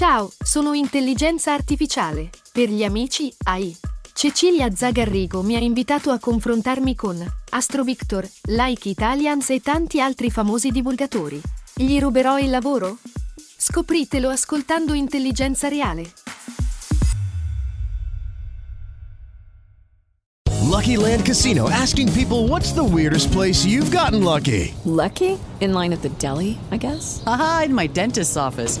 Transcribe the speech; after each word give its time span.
Ciao, 0.00 0.32
sono 0.42 0.72
intelligenza 0.72 1.52
artificiale. 1.52 2.30
Per 2.50 2.70
gli 2.70 2.84
amici, 2.84 3.30
AI. 3.44 3.76
Cecilia 4.14 4.74
Zagarrigo 4.74 5.42
mi 5.42 5.56
ha 5.56 5.58
invitato 5.58 6.10
a 6.10 6.18
confrontarmi 6.18 6.94
con 6.94 7.22
Astro 7.50 7.84
Victor, 7.84 8.26
Like 8.44 8.88
Italians 8.88 9.50
e 9.50 9.60
tanti 9.60 10.00
altri 10.00 10.30
famosi 10.30 10.70
divulgatori. 10.70 11.38
Gli 11.74 11.98
ruberò 11.98 12.38
il 12.38 12.48
lavoro? 12.48 12.96
Scopritelo 13.58 14.30
ascoltando 14.30 14.94
Intelligenza 14.94 15.68
Reale. 15.68 16.10
Lucky 20.62 20.96
Land 20.96 21.24
Casino 21.24 21.68
asking 21.68 22.10
people 22.12 22.48
what's 22.48 22.72
the 22.72 22.82
weirdest 22.82 23.30
place 23.32 23.66
you've 23.66 23.94
gotten 23.94 24.22
lucky? 24.22 24.72
Lucky? 24.84 25.36
In 25.58 25.74
line 25.74 25.92
at 25.92 26.00
the 26.00 26.10
deli, 26.16 26.56
I 26.70 26.78
guess? 26.78 27.20
Aha, 27.26 27.64
in 27.66 27.74
my 27.74 27.86
dentist's 27.86 28.36
office. 28.36 28.80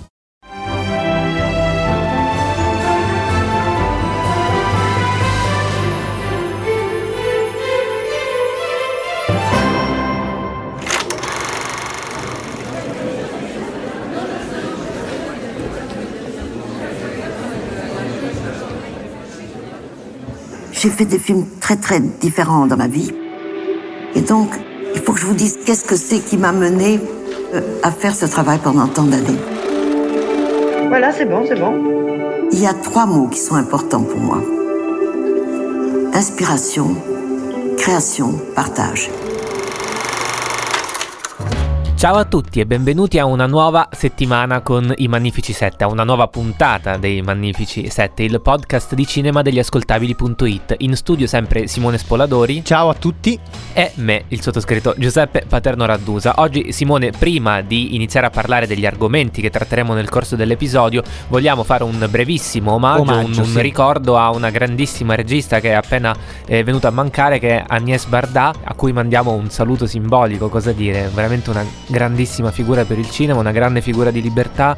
J'ai 20.81 20.89
fait 20.89 21.05
des 21.05 21.19
films 21.19 21.45
très 21.59 21.75
très 21.75 21.99
différents 21.99 22.65
dans 22.65 22.75
ma 22.75 22.87
vie. 22.87 23.13
Et 24.15 24.21
donc, 24.21 24.49
il 24.95 24.99
faut 24.99 25.13
que 25.13 25.19
je 25.19 25.27
vous 25.27 25.35
dise 25.35 25.59
qu'est-ce 25.63 25.85
que 25.85 25.95
c'est 25.95 26.17
qui 26.17 26.37
m'a 26.37 26.51
mené 26.51 26.99
euh, 27.53 27.61
à 27.83 27.91
faire 27.91 28.15
ce 28.15 28.25
travail 28.25 28.57
pendant 28.63 28.87
tant 28.87 29.03
d'années. 29.03 29.37
Voilà, 30.87 31.11
c'est 31.11 31.25
bon, 31.25 31.45
c'est 31.47 31.59
bon. 31.59 32.47
Il 32.51 32.59
y 32.59 32.65
a 32.65 32.73
trois 32.73 33.05
mots 33.05 33.27
qui 33.27 33.39
sont 33.39 33.53
importants 33.53 34.01
pour 34.01 34.19
moi. 34.19 34.41
Inspiration, 36.15 36.95
création, 37.77 38.33
partage. 38.55 39.11
Ciao 42.01 42.15
a 42.15 42.25
tutti 42.25 42.59
e 42.59 42.65
benvenuti 42.65 43.19
a 43.19 43.25
una 43.25 43.45
nuova 43.45 43.87
settimana 43.91 44.61
con 44.61 44.91
i 44.95 45.07
Magnifici 45.07 45.53
7, 45.53 45.83
a 45.83 45.87
una 45.87 46.03
nuova 46.03 46.27
puntata 46.29 46.97
dei 46.97 47.21
Magnifici 47.21 47.91
7, 47.91 48.23
il 48.23 48.41
podcast 48.41 48.95
di 48.95 49.05
cinema 49.05 49.43
degli 49.43 49.59
ascoltabili.it. 49.59 50.77
In 50.79 50.95
studio 50.95 51.27
sempre 51.27 51.67
Simone 51.67 51.99
Spoladori. 51.99 52.65
Ciao 52.65 52.89
a 52.89 52.95
tutti. 52.95 53.39
E 53.73 53.91
me, 53.97 54.23
il 54.29 54.41
sottoscritto 54.41 54.95
Giuseppe 54.97 55.45
Paterno 55.47 55.85
Raddusa. 55.85 56.33
Oggi 56.37 56.71
Simone, 56.71 57.11
prima 57.11 57.61
di 57.61 57.93
iniziare 57.93 58.25
a 58.25 58.31
parlare 58.31 58.65
degli 58.65 58.87
argomenti 58.87 59.39
che 59.39 59.51
tratteremo 59.51 59.93
nel 59.93 60.09
corso 60.09 60.35
dell'episodio, 60.35 61.03
vogliamo 61.27 61.61
fare 61.63 61.83
un 61.83 62.07
brevissimo 62.09 62.71
omaggio, 62.71 63.01
Omaggio, 63.01 63.41
un, 63.41 63.45
un 63.45 63.53
sì. 63.53 63.61
ricordo 63.61 64.17
a 64.17 64.31
una 64.31 64.49
grandissima 64.49 65.13
regista 65.13 65.59
che 65.59 65.69
è 65.69 65.73
appena 65.73 66.15
eh, 66.47 66.63
venuta 66.63 66.87
a 66.87 66.91
mancare, 66.91 67.37
che 67.37 67.59
è 67.59 67.63
Agnès 67.67 68.07
Barda, 68.07 68.51
a 68.63 68.73
cui 68.73 68.91
mandiamo 68.91 69.33
un 69.33 69.51
saluto 69.51 69.85
simbolico, 69.85 70.49
cosa 70.49 70.71
dire, 70.71 71.07
veramente 71.13 71.51
una 71.51 71.63
grandissima 71.91 72.51
figura 72.51 72.85
per 72.85 72.97
il 72.97 73.09
cinema, 73.09 73.39
una 73.39 73.51
grande 73.51 73.81
figura 73.81 74.09
di 74.09 74.21
libertà. 74.21 74.77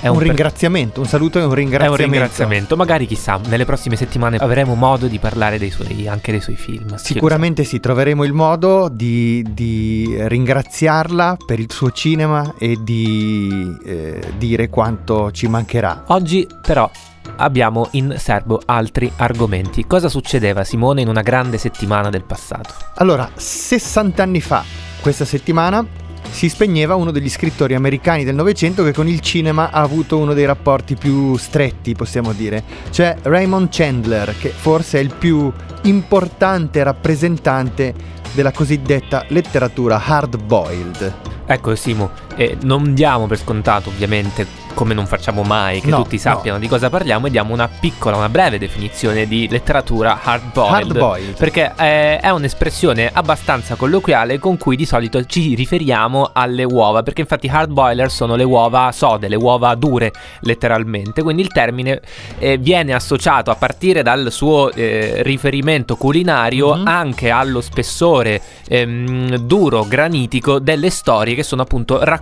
È 0.00 0.08
un, 0.08 0.18
per- 0.18 0.26
ringraziamento, 0.28 1.00
un 1.00 1.06
saluto 1.06 1.38
e 1.38 1.44
un 1.44 1.52
È 1.52 1.54
ringraziamento. 1.54 2.04
un 2.04 2.10
ringraziamento, 2.10 2.76
magari 2.76 3.06
chissà, 3.06 3.38
nelle 3.48 3.64
prossime 3.64 3.96
settimane 3.96 4.36
avremo 4.38 4.74
modo 4.74 5.06
di 5.06 5.18
parlare 5.18 5.58
dei 5.58 5.70
suoi, 5.70 6.08
anche 6.08 6.32
dei 6.32 6.40
suoi 6.40 6.56
film. 6.56 6.96
Sicuramente 6.96 7.62
sì, 7.64 7.78
troveremo 7.78 8.24
il 8.24 8.32
modo 8.32 8.88
di, 8.88 9.44
di 9.50 10.16
ringraziarla 10.18 11.36
per 11.46 11.60
il 11.60 11.70
suo 11.70 11.90
cinema 11.90 12.54
e 12.58 12.78
di 12.82 13.76
eh, 13.84 14.20
dire 14.38 14.68
quanto 14.68 15.30
ci 15.30 15.46
mancherà. 15.46 16.04
Oggi 16.08 16.48
però 16.60 16.90
abbiamo 17.36 17.88
in 17.92 18.16
serbo 18.18 18.60
altri 18.64 19.10
argomenti. 19.16 19.86
Cosa 19.86 20.08
succedeva 20.08 20.64
Simone 20.64 21.00
in 21.02 21.08
una 21.08 21.22
grande 21.22 21.58
settimana 21.58 22.10
del 22.10 22.24
passato? 22.24 22.74
Allora, 22.96 23.30
60 23.34 24.22
anni 24.22 24.40
fa, 24.40 24.64
questa 25.00 25.24
settimana, 25.24 25.84
si 26.32 26.48
spegneva 26.48 26.94
uno 26.96 27.10
degli 27.10 27.28
scrittori 27.28 27.74
americani 27.74 28.24
del 28.24 28.34
Novecento 28.34 28.82
che 28.82 28.92
con 28.92 29.06
il 29.06 29.20
cinema 29.20 29.70
ha 29.70 29.82
avuto 29.82 30.18
uno 30.18 30.32
dei 30.32 30.46
rapporti 30.46 30.96
più 30.96 31.36
stretti, 31.36 31.94
possiamo 31.94 32.32
dire. 32.32 32.64
Cioè 32.90 33.16
Raymond 33.22 33.68
Chandler, 33.70 34.34
che 34.36 34.48
forse 34.48 34.98
è 34.98 35.02
il 35.02 35.14
più 35.16 35.52
importante 35.82 36.82
rappresentante 36.82 37.94
della 38.32 38.50
cosiddetta 38.50 39.24
letteratura 39.28 40.02
hard-boiled. 40.02 41.14
Ecco 41.46 41.74
Simo, 41.76 42.10
eh, 42.36 42.56
non 42.62 42.94
diamo 42.94 43.26
per 43.26 43.38
scontato 43.38 43.88
ovviamente, 43.90 44.60
come 44.74 44.94
non 44.94 45.06
facciamo 45.06 45.42
mai, 45.42 45.80
che 45.82 45.90
No, 45.90 46.02
tutti 46.02 46.16
sappiano 46.16 46.58
di 46.58 46.66
cosa 46.66 46.88
parliamo 46.88 47.26
e 47.26 47.30
diamo 47.30 47.52
una 47.52 47.68
piccola, 47.68 48.16
una 48.16 48.30
breve 48.30 48.58
definizione 48.58 49.26
di 49.26 49.46
letteratura 49.50 50.20
hard-boiled. 50.22 50.90
Hard-boiled. 50.90 51.36
Perché 51.36 51.72
eh, 51.76 52.18
è 52.18 52.30
un'espressione 52.30 53.10
abbastanza 53.12 53.74
colloquiale 53.74 54.38
con 54.38 54.56
cui 54.56 54.76
di 54.76 54.86
solito 54.86 55.24
ci 55.26 55.54
riferiamo 55.54 56.30
alle 56.32 56.64
uova, 56.64 57.02
perché 57.02 57.20
infatti 57.20 57.48
hard-boiler 57.48 58.10
sono 58.10 58.34
le 58.34 58.44
uova 58.44 58.90
sode, 58.92 59.28
le 59.28 59.36
uova 59.36 59.74
dure 59.74 60.10
letteralmente, 60.40 61.22
quindi 61.22 61.42
il 61.42 61.48
termine 61.52 62.00
eh, 62.38 62.56
viene 62.56 62.94
associato 62.94 63.50
a 63.50 63.56
partire 63.56 64.02
dal 64.02 64.32
suo 64.32 64.72
eh, 64.72 65.16
riferimento 65.22 65.96
culinario 65.96 66.74
Mhm. 66.76 66.86
anche 66.86 67.30
allo 67.30 67.60
spessore 67.60 68.40
ehm, 68.68 69.36
duro, 69.36 69.84
granitico 69.84 70.58
delle 70.58 70.88
storie 70.88 71.34
che 71.34 71.42
sono 71.42 71.60
appunto 71.62 71.98
raccontate 71.98 72.20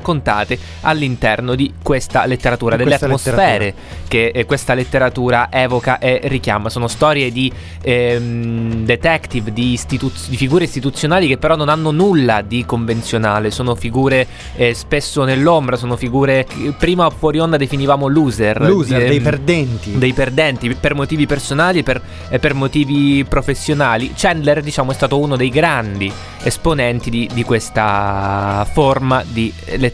all'interno 0.82 1.54
di 1.54 1.74
questa 1.82 2.26
letteratura, 2.26 2.76
Di 2.76 2.84
delle 2.84 2.96
questa 2.96 3.06
atmosfere 3.06 3.74
che 4.08 4.32
eh, 4.34 4.44
questa 4.44 4.74
letteratura 4.74 5.48
evoca 5.50 5.98
e 5.98 6.20
richiama. 6.24 6.68
Sono 6.68 6.88
storie 6.88 7.30
di 7.30 7.50
ehm, 7.82 8.84
detective, 8.84 9.52
di, 9.52 9.72
istitu- 9.72 10.28
di 10.28 10.36
figure 10.36 10.64
istituzionali 10.64 11.28
che 11.28 11.38
però 11.38 11.56
non 11.56 11.68
hanno 11.68 11.90
nulla 11.90 12.42
di 12.42 12.64
convenzionale, 12.64 13.50
sono 13.50 13.74
figure 13.74 14.26
eh, 14.56 14.74
spesso 14.74 15.24
nell'ombra, 15.24 15.76
sono 15.76 15.96
figure 15.96 16.44
che 16.44 16.72
prima 16.76 17.08
fuori 17.10 17.38
onda 17.38 17.56
definivamo 17.56 18.08
loser. 18.08 18.60
Loser, 18.60 19.00
di- 19.02 19.08
dei 19.08 19.16
ehm, 19.16 19.22
perdenti. 19.22 19.98
dei 19.98 20.12
perdenti 20.12 20.74
per 20.74 20.94
motivi 20.94 21.26
personali 21.26 21.78
e 21.78 21.82
per, 21.82 22.00
e 22.28 22.38
per 22.38 22.54
motivi 22.54 23.24
professionali. 23.24 24.12
Chandler, 24.16 24.62
diciamo, 24.62 24.90
è 24.90 24.94
stato 24.94 25.18
uno 25.18 25.36
dei 25.36 25.50
grandi 25.50 26.12
esponenti 26.42 27.10
di, 27.10 27.28
di 27.32 27.42
questa 27.42 28.66
forma 28.70 29.22
di 29.26 29.52
letteratura. 29.76 29.89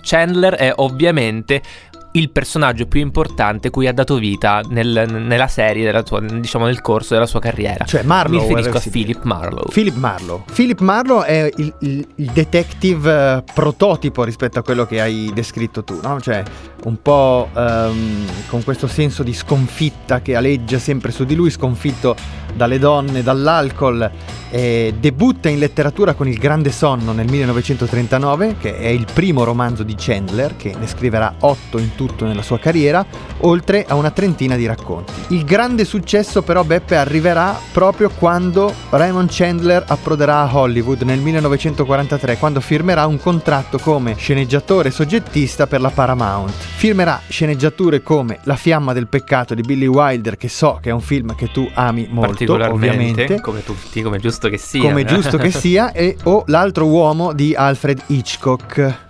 Chandler 0.00 0.54
è 0.54 0.72
ovviamente 0.76 1.62
il 2.12 2.30
personaggio 2.30 2.86
più 2.86 3.00
importante 3.00 3.70
cui 3.70 3.86
ha 3.86 3.92
dato 3.92 4.16
vita 4.16 4.60
nel- 4.70 5.06
nella 5.10 5.46
serie, 5.48 5.84
della 5.84 6.04
sua- 6.04 6.20
diciamo 6.20 6.64
nel 6.64 6.80
corso 6.80 7.14
della 7.14 7.26
sua 7.26 7.38
carriera. 7.40 7.84
Cioè 7.84 8.02
Marlowe. 8.02 8.42
Mi 8.42 8.48
riferisco 8.54 8.76
a. 8.78 8.90
Philip 8.90 9.22
Marlowe. 9.24 9.64
Philip 9.70 9.94
Marlowe. 9.96 10.42
Philip 10.52 10.80
Marlowe 10.80 11.24
è 11.26 11.50
il, 11.56 11.74
il- 11.80 12.06
il 12.16 12.30
detective 12.32 13.36
eh, 13.36 13.42
prototipo 13.54 14.24
rispetto 14.24 14.58
a 14.58 14.62
quello 14.62 14.86
che 14.86 15.00
hai 15.00 15.30
descritto 15.34 15.84
tu, 15.84 15.98
no? 16.02 16.20
Cioè 16.20 16.42
un 16.84 17.00
po' 17.02 17.48
ehm, 17.54 18.24
con 18.48 18.64
questo 18.64 18.86
senso 18.86 19.22
di 19.22 19.34
sconfitta 19.34 20.20
che 20.22 20.34
aleggia 20.36 20.78
sempre 20.78 21.10
su 21.12 21.24
di 21.24 21.34
lui, 21.34 21.50
sconfitto 21.50 22.14
dalle 22.54 22.78
donne, 22.78 23.22
dall'alcol. 23.22 24.10
eh, 24.50 24.94
debutta 24.98 25.50
in 25.50 25.58
letteratura 25.58 26.14
con 26.14 26.26
Il 26.26 26.38
Grande 26.38 26.70
Sonno 26.72 27.12
nel 27.12 27.28
1939, 27.30 28.56
che 28.58 28.78
è 28.78 28.86
il 28.86 29.06
primo 29.12 29.44
romanzo 29.44 29.82
di 29.82 29.94
Chandler, 29.94 30.56
che 30.56 30.74
ne 30.78 30.86
scriverà 30.86 31.34
otto 31.40 31.76
in 31.76 31.94
tutto 31.98 32.26
nella 32.26 32.42
sua 32.42 32.60
carriera, 32.60 33.04
oltre 33.38 33.84
a 33.88 33.96
una 33.96 34.12
trentina 34.12 34.54
di 34.54 34.66
racconti. 34.66 35.12
Il 35.30 35.44
grande 35.44 35.84
successo 35.84 36.42
però 36.42 36.62
Beppe 36.62 36.94
arriverà 36.94 37.58
proprio 37.72 38.08
quando 38.08 38.72
Raymond 38.90 39.28
Chandler 39.32 39.82
approderà 39.84 40.42
a 40.42 40.56
Hollywood 40.56 41.02
nel 41.02 41.18
1943, 41.18 42.36
quando 42.36 42.60
firmerà 42.60 43.04
un 43.06 43.18
contratto 43.18 43.78
come 43.78 44.14
sceneggiatore 44.14 44.92
soggettista 44.92 45.66
per 45.66 45.80
la 45.80 45.90
Paramount. 45.90 46.52
Firmerà 46.52 47.20
sceneggiature 47.26 48.00
come 48.04 48.38
La 48.44 48.54
fiamma 48.54 48.92
del 48.92 49.08
peccato 49.08 49.54
di 49.54 49.62
Billy 49.62 49.86
Wilder, 49.86 50.36
che 50.36 50.48
so 50.48 50.78
che 50.80 50.90
è 50.90 50.92
un 50.92 51.00
film 51.00 51.34
che 51.34 51.50
tu 51.50 51.68
ami 51.74 52.06
molto, 52.08 52.52
ovviamente. 52.52 53.40
come 53.40 53.64
tutti, 53.64 54.02
come 54.02 54.18
giusto 54.18 54.48
che 54.48 54.58
sia. 54.58 54.82
Come 54.82 55.04
giusto 55.04 55.36
che 55.36 55.50
sia, 55.50 55.90
e, 55.90 56.16
o 56.24 56.44
L'altro 56.46 56.86
uomo 56.86 57.32
di 57.32 57.54
Alfred 57.56 58.02
Hitchcock. 58.06 59.06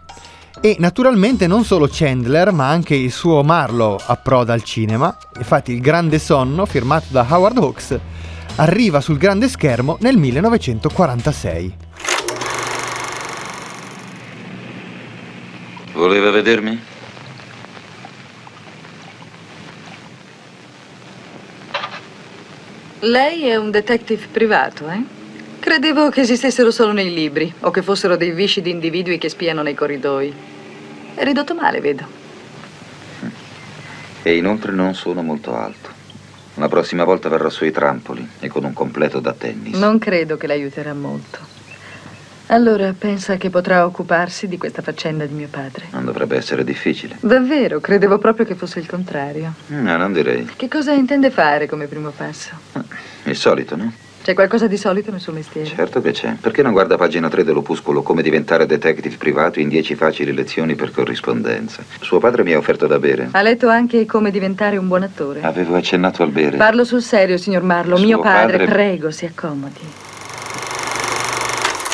E 0.61 0.75
naturalmente 0.81 1.47
non 1.47 1.65
solo 1.65 1.89
Chandler, 1.91 2.51
ma 2.51 2.69
anche 2.69 2.97
il 2.97 3.13
suo 3.13 3.43
Marlowe 3.45 4.03
approda 4.07 4.53
al 4.53 4.65
cinema. 4.65 5.17
Infatti 5.39 5.73
Il 5.73 5.81
Grande 5.81 6.19
Sonno, 6.19 6.67
firmato 6.67 7.07
da 7.11 7.25
Howard 7.29 7.59
Hawks, 7.59 7.99
arriva 8.57 9.01
sul 9.01 9.19
grande 9.19 9.49
schermo 9.49 9.99
nel 10.01 10.17
1946. 10.17 11.75
Voleva 15.93 16.31
vedermi? 16.31 16.81
Lei 23.01 23.47
è 23.47 23.55
un 23.55 23.71
detective 23.71 24.27
privato, 24.31 24.89
eh? 24.89 25.18
Credevo 25.69 26.09
che 26.09 26.23
esistessero 26.23 26.71
solo 26.71 26.93
nei 26.93 27.13
libri 27.13 27.53
o 27.61 27.71
che 27.71 27.83
fossero 27.83 28.17
dei 28.17 28.31
viscidi 28.31 28.71
individui 28.71 29.19
che 29.19 29.29
spiano 29.29 29.61
nei 29.61 29.75
corridoi. 29.75 30.35
È 31.15 31.23
ridotto 31.23 31.55
male, 31.55 31.83
vedo. 31.83 32.07
E 34.23 34.35
inoltre 34.35 34.73
non 34.73 34.95
sono 34.95 35.21
molto 35.21 35.55
alto. 35.55 35.91
La 36.55 36.69
prossima 36.69 37.05
volta 37.05 37.29
verrò 37.29 37.51
sui 37.51 37.71
trampoli 37.71 38.27
e 38.41 38.49
con 38.49 38.65
un 38.65 38.73
completo 38.73 39.21
da 39.21 39.35
tennis. 39.35 39.77
Non 39.77 39.99
credo 39.99 40.39
che 40.39 40.47
le 40.47 40.55
aiuterà 40.55 40.95
molto. 40.95 41.39
Allora 42.47 42.95
pensa 42.99 43.37
che 43.37 43.51
potrà 43.51 43.85
occuparsi 43.85 44.49
di 44.49 44.57
questa 44.57 44.81
faccenda 44.81 45.27
di 45.27 45.35
mio 45.35 45.49
padre. 45.51 45.89
Non 45.91 46.07
dovrebbe 46.07 46.39
essere 46.39 46.65
difficile. 46.65 47.19
Davvero, 47.21 47.79
credevo 47.79 48.17
proprio 48.17 48.47
che 48.47 48.55
fosse 48.55 48.79
il 48.79 48.87
contrario. 48.87 49.53
No, 49.67 49.99
non 49.99 50.15
direi. 50.15 50.49
Che 50.57 50.67
cosa 50.67 50.93
intende 50.93 51.31
fare 51.31 51.69
come 51.69 51.87
primo 51.89 52.09
passo? 52.09 52.53
Il 53.25 53.37
solito, 53.37 53.77
no? 53.77 54.07
C'è 54.23 54.35
qualcosa 54.35 54.67
di 54.67 54.77
solito 54.77 55.11
nel 55.11 55.21
suo 55.21 55.33
mestiere? 55.33 55.67
Certo 55.67 56.01
che 56.03 56.11
c'è. 56.13 56.35
Perché 56.41 56.63
non 56.63 56.73
guarda 56.73 56.97
pagina 56.97 57.29
3 57.29 57.45
dell'opuscolo 57.45 58.03
come 58.03 58.23
diventare 58.23 58.67
detective 58.67 59.17
privato 59.17 59.59
in 59.59 59.69
10 59.69 59.95
facili 59.95 60.35
lezioni 60.35 60.75
per 60.75 60.91
corrispondenza? 60.91 61.83
Suo 62.01 62.19
padre 62.19 62.43
mi 62.45 62.53
ha 62.53 62.59
offerto 62.59 62.87
da 62.87 62.99
bere. 62.99 63.29
Ha 63.31 63.43
letto 63.43 63.69
anche 63.69 64.05
come 64.05 64.31
diventare 64.31 64.77
un 64.77 64.87
buon 64.87 65.03
attore? 65.05 65.41
Avevo 65.43 65.77
accennato 65.77 66.23
al 66.23 66.31
bere. 66.31 66.57
Parlo 66.59 66.85
sul 66.85 67.03
serio, 67.03 67.39
signor 67.39 67.63
Marlo. 67.63 67.97
Suo 67.97 68.05
Mio 68.07 68.21
padre, 68.21 68.59
padre- 68.59 68.73
prego, 68.73 69.11
si 69.11 69.25
accomodi. 69.25 69.81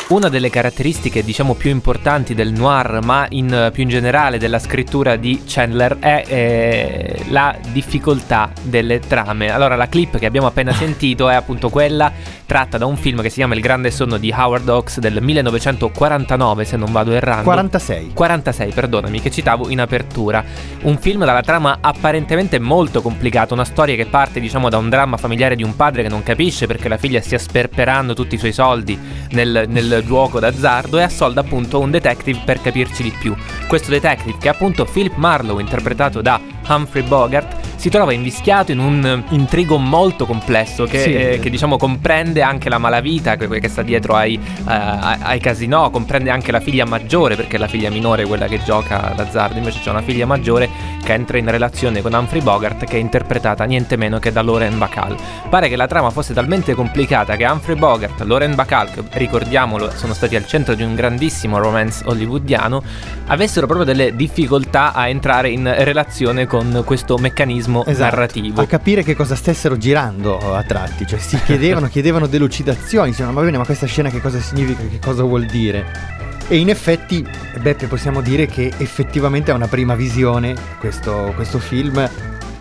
Una 0.07 0.29
delle 0.29 0.51
caratteristiche, 0.51 1.23
diciamo, 1.23 1.55
più 1.55 1.71
importanti 1.71 2.35
del 2.35 2.51
noir, 2.51 2.99
ma 3.03 3.25
in, 3.29 3.71
più 3.73 3.81
in 3.81 3.89
generale 3.89 4.37
della 4.37 4.59
scrittura 4.59 5.15
di 5.15 5.41
Chandler, 5.47 5.97
è 5.97 6.23
eh, 6.27 7.25
la 7.29 7.57
difficoltà 7.71 8.51
delle 8.61 8.99
trame. 8.99 9.49
Allora, 9.49 9.75
la 9.75 9.87
clip 9.87 10.19
che 10.19 10.27
abbiamo 10.27 10.45
appena 10.45 10.71
sentito 10.77 11.27
è 11.27 11.33
appunto 11.33 11.69
quella 11.69 12.11
tratta 12.45 12.77
da 12.77 12.85
un 12.85 12.95
film 12.97 13.23
che 13.23 13.29
si 13.29 13.37
chiama 13.37 13.55
Il 13.55 13.61
grande 13.61 13.89
sonno 13.89 14.17
di 14.17 14.31
Howard 14.31 14.69
Hawks 14.69 14.99
del 14.99 15.23
1949, 15.23 16.65
se 16.65 16.77
non 16.77 16.91
vado 16.91 17.11
errando. 17.11 17.43
46. 17.45 18.11
46, 18.13 18.71
perdonami, 18.73 19.19
che 19.19 19.31
citavo 19.31 19.69
in 19.69 19.81
apertura. 19.81 20.43
Un 20.83 20.99
film 20.99 21.25
dalla 21.25 21.41
trama 21.41 21.79
apparentemente 21.81 22.59
molto 22.59 23.01
complicata, 23.01 23.55
una 23.55 23.65
storia 23.65 23.95
che 23.95 24.05
parte, 24.05 24.39
diciamo, 24.39 24.69
da 24.69 24.77
un 24.77 24.89
dramma 24.89 25.17
familiare 25.17 25.55
di 25.55 25.63
un 25.63 25.75
padre 25.75 26.03
che 26.03 26.09
non 26.09 26.21
capisce 26.21 26.67
perché 26.67 26.87
la 26.87 26.97
figlia 26.97 27.21
stia 27.21 27.39
sperperando 27.39 28.13
tutti 28.13 28.35
i 28.35 28.37
suoi 28.37 28.53
soldi 28.53 28.99
nel, 29.31 29.65
nel 29.67 29.93
gioco 30.03 30.39
d'azzardo 30.39 30.97
e 30.97 31.03
assolda 31.03 31.41
appunto 31.41 31.79
un 31.79 31.91
detective 31.91 32.41
per 32.43 32.61
capirci 32.61 33.03
di 33.03 33.13
più. 33.17 33.35
Questo 33.67 33.91
detective, 33.91 34.37
che 34.39 34.47
è 34.47 34.51
appunto 34.51 34.85
Philip 34.85 35.15
Marlowe, 35.15 35.61
interpretato 35.61 36.21
da 36.21 36.39
Humphrey 36.67 37.03
Bogart, 37.03 37.63
si 37.75 37.89
trova 37.89 38.13
invischiato 38.13 38.71
in 38.71 38.79
un 38.79 39.23
intrigo 39.29 39.77
molto 39.77 40.25
complesso 40.25 40.85
che, 40.85 40.99
Sì. 40.99 41.13
eh, 41.13 41.39
che, 41.39 41.49
diciamo 41.51 41.77
comprende 41.77 42.41
anche 42.41 42.69
la 42.69 42.79
malavita 42.79 43.35
che, 43.35 43.47
che 43.59 43.67
sta 43.67 43.83
dietro 43.83 44.15
ai, 44.15 44.33
eh, 44.35 44.63
ai 44.71 45.17
ai 45.25 45.39
casinò, 45.39 45.89
comprende 45.89 46.29
anche 46.29 46.51
la 46.51 46.59
figlia 46.59 46.85
maggiore 46.85 47.35
perché 47.35 47.57
la 47.57 47.67
figlia 47.67 47.89
minore 47.89 48.23
è 48.23 48.25
quella 48.25 48.47
che 48.47 48.61
gioca 48.63 49.13
d'azzardo, 49.15 49.57
invece 49.57 49.79
c'è 49.81 49.89
una 49.89 50.01
figlia 50.01 50.25
maggiore 50.25 50.69
che 51.05 51.13
entra 51.13 51.37
in 51.37 51.49
relazione 51.49 52.01
con 52.01 52.13
Humphrey 52.13 52.41
Bogart 52.41 52.83
che 52.85 52.95
è 52.95 52.99
interpretata 52.99 53.63
niente 53.65 53.95
meno 53.95 54.17
che 54.17 54.31
da 54.31 54.41
Lauren 54.41 54.79
Bacall. 54.79 55.15
Pare 55.49 55.69
che 55.69 55.75
la 55.75 55.85
trama 55.85 56.09
fosse 56.09 56.33
talmente 56.33 56.73
complicata 56.73 57.35
che 57.35 57.45
Humphrey 57.45 57.77
Bogart, 57.77 58.21
Lauren 58.21 58.55
Bacall, 58.55 58.91
che 58.91 59.03
ricordiamolo 59.11 59.91
sono 59.91 60.15
stati 60.15 60.35
al 60.35 60.47
centro 60.47 60.73
di 60.73 60.81
un 60.81 60.95
grandissimo 60.95 61.59
romance 61.59 62.03
hollywoodiano, 62.07 62.81
avessero 63.27 63.67
proprio 63.67 63.85
delle 63.85 64.15
difficoltà 64.15 64.93
a 64.93 65.07
entrare 65.07 65.49
in 65.49 65.71
relazione 65.77 66.47
con 66.47 66.81
questo 66.83 67.17
meccanismo 67.17 67.83
narrativo. 67.85 68.61
A 68.61 68.65
capire 68.65 69.03
che 69.03 69.15
cosa 69.15 69.35
stessero 69.35 69.77
girando 69.77 70.39
a 70.55 70.63
tratti, 70.63 71.05
cioè 71.05 71.19
si 71.19 71.39
chiedevano, 71.45 71.87
chiedevano 71.87 72.25
delucidazioni, 72.25 73.11
dicevano 73.11 73.35
ma 73.35 73.43
bene 73.43 73.59
ma 73.59 73.65
questa 73.65 73.85
scena 73.85 74.09
che 74.09 74.21
cosa 74.21 74.39
significa, 74.39 74.81
che 74.89 74.99
cosa 74.99 75.21
vuol 75.21 75.45
dire? 75.45 76.24
E 76.47 76.57
in 76.57 76.69
effetti, 76.69 77.25
Beppe, 77.59 77.87
possiamo 77.87 78.21
dire 78.21 78.45
che 78.45 78.71
effettivamente 78.77 79.49
a 79.51 79.55
una 79.55 79.67
prima 79.67 79.95
visione 79.95 80.55
questo, 80.79 81.31
questo 81.35 81.57
film 81.57 82.07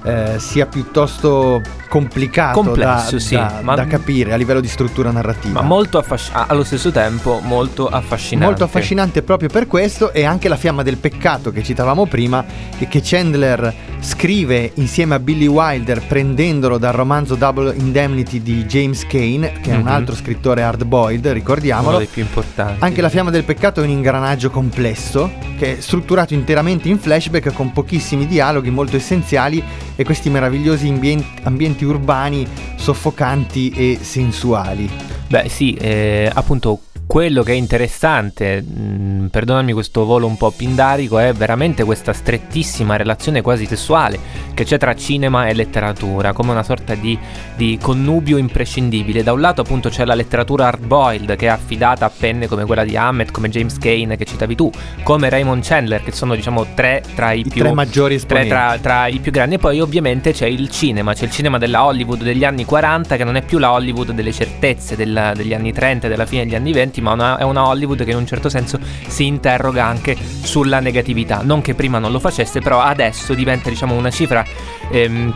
eh, 0.05 0.39
sia 0.39 0.67
piuttosto 0.67 1.61
complicato 1.89 2.61
Complesso, 2.61 3.17
da, 3.17 3.21
sì, 3.21 3.35
da- 3.35 3.61
ma- 3.63 3.75
da 3.75 3.87
capire 3.87 4.33
a 4.33 4.37
livello 4.37 4.61
di 4.61 4.69
struttura 4.69 5.11
narrativa. 5.11 5.61
Ma 5.61 5.67
molto 5.67 5.99
affascinante, 5.99 6.51
allo 6.53 6.65
stesso 6.65 6.91
tempo 6.91 7.41
molto 7.43 7.89
affascinante. 7.89 8.47
Molto 8.47 8.65
affascinante 8.65 9.23
proprio 9.23 9.49
per 9.49 9.67
questo 9.67 10.13
e 10.13 10.25
anche 10.25 10.49
la 10.49 10.57
fiamma 10.57 10.83
del 10.83 10.97
peccato 10.97 11.53
che 11.53 11.63
citavamo 11.63 12.07
prima 12.07 12.45
e 12.79 12.89
che 12.89 13.01
Chandler 13.03 13.75
scrive 14.05 14.71
insieme 14.75 15.15
a 15.15 15.19
Billy 15.19 15.47
Wilder 15.47 16.03
prendendolo 16.07 16.77
dal 16.77 16.93
romanzo 16.93 17.37
Double 17.37 17.75
Indemnity 17.75 18.43
di 18.43 18.65
James 18.67 19.07
Kane 19.07 19.53
che 19.63 19.71
è 19.71 19.75
un 19.75 19.81
Mhm. 19.81 19.87
altro 19.87 20.15
scrittore 20.15 20.63
hard-boiled, 20.63 21.25
Uno 21.25 21.33
ricordiamolo. 21.35 21.97
dei 21.99 22.07
più 22.07 22.21
importanti. 22.21 22.85
Anche 22.85 23.01
la 23.01 23.09
fiamma 23.09 23.31
del 23.31 23.45
peccato 23.45 23.81
è 23.81 23.85
un 23.85 23.91
ingranaggio 23.91 24.51
complesso 24.51 25.33
che 25.59 25.79
è 25.79 25.81
strutturato 25.81 26.35
interamente 26.35 26.89
in 26.91 26.99
flashback 26.99 27.53
con 27.55 27.73
pochissimi 27.73 28.27
dialoghi 28.27 28.69
molto 28.71 28.97
essenziali 28.97 29.63
e 29.97 30.05
questi 30.05 30.29
meravigliosi 30.29 30.87
ambien- 30.89 31.25
ambienti 31.45 31.85
urbani 31.87 32.47
soffocanti 32.77 33.71
e 33.71 33.99
sensuali. 34.03 34.89
Beh, 35.29 35.49
sì, 35.49 35.73
eh, 35.75 36.31
appunto 36.33 36.81
quello 37.07 37.43
che 37.43 37.53
è 37.53 37.55
interessante, 37.55 38.61
mh, 38.61 39.29
perdonami 39.31 39.73
questo 39.73 40.05
volo 40.05 40.27
un 40.27 40.37
po' 40.37 40.51
pindarico, 40.51 41.19
è 41.19 41.33
veramente 41.33 41.85
questa 41.85 42.13
strettissima 42.13 42.97
relazione 42.97 43.43
quasi 43.43 43.67
sessuale 43.67 44.19
che 44.55 44.65
c'è 44.65 44.79
tra 44.79 44.95
cinema 44.95 45.47
e 45.47 45.55
letteratura, 45.55 46.33
come 46.33 46.53
una 46.53 46.63
sorta 46.63 46.95
di, 46.95 47.19
di 47.57 47.79
connubio 47.81 48.37
imprescindibile. 48.37 49.23
Da 49.23 49.33
un 49.33 49.41
lato 49.41 49.61
appunto 49.61 49.89
c'è 49.89 50.05
la 50.05 50.15
letteratura 50.15 50.67
hard-boiled 50.67 51.37
che 51.37 51.47
è 51.47 51.51
affidata 51.51 52.07
a 52.07 52.11
penne 52.11 52.47
come 52.47 52.65
quella 52.65 52.85
di 52.85 52.97
Hammett, 52.97 53.31
come 53.31 53.49
James 53.49 53.79
Kane 53.79 54.17
che 54.17 54.25
citavi 54.25 54.55
tu, 54.55 54.71
come 55.03 55.29
Raymond 55.29 55.65
Chandler, 55.65 56.03
che 56.03 56.13
sono 56.13 56.35
diciamo 56.35 56.67
tre 56.75 57.03
tra 57.15 57.33
i, 57.33 57.41
I 57.41 57.43
più 57.43 57.63
tre 57.63 57.73
maggiori 57.73 58.19
tre 58.25 58.47
tra, 58.47 58.79
tra 58.81 59.07
i 59.07 59.19
più 59.19 59.31
grandi. 59.31 59.57
E 59.57 59.59
poi 59.59 59.81
ovviamente 59.81 60.33
c'è 60.33 60.47
il 60.47 60.69
cinema, 60.71 61.13
c'è 61.15 61.25
il 61.25 61.31
cinema 61.31 61.59
della 61.59 61.85
Hollywood 61.85 62.23
degli 62.23 62.45
anni 62.45 62.65
40 62.65 63.17
che 63.17 63.25
non 63.25 63.37
è 63.37 63.43
più 63.43 63.59
la 63.59 63.73
Hollywood 63.73 64.13
delle 64.13 64.33
certezze 64.33 64.97
del- 64.97 65.33
degli 65.37 65.53
anni 65.53 65.73
30 65.73 66.07
e 66.07 66.11
della 66.11 66.27
fine 66.27 66.45
degli 66.45 66.55
anni 66.55 66.73
20, 66.73 66.94
ma 67.01 67.13
una- 67.13 67.37
è 67.37 67.43
una 67.43 67.67
Hollywood 67.67 68.05
che 68.05 68.11
in 68.11 68.17
un 68.17 68.27
certo 68.27 68.49
senso 68.49 68.79
si 69.07 69.27
interroga 69.27 69.85
anche 69.85 70.17
sulla 70.43 70.81
negatività. 70.81 71.41
Non 71.43 71.61
che 71.63 71.75
prima 71.75 71.99
non 71.99 72.13
lo 72.13 72.19
facesse, 72.21 72.61
però 72.61 72.81
adesso 72.81 73.35
diventa 73.35 73.69
diciamo 73.69 73.95
una 73.95 74.11
cifra 74.11 74.45
ehm, 74.91 75.35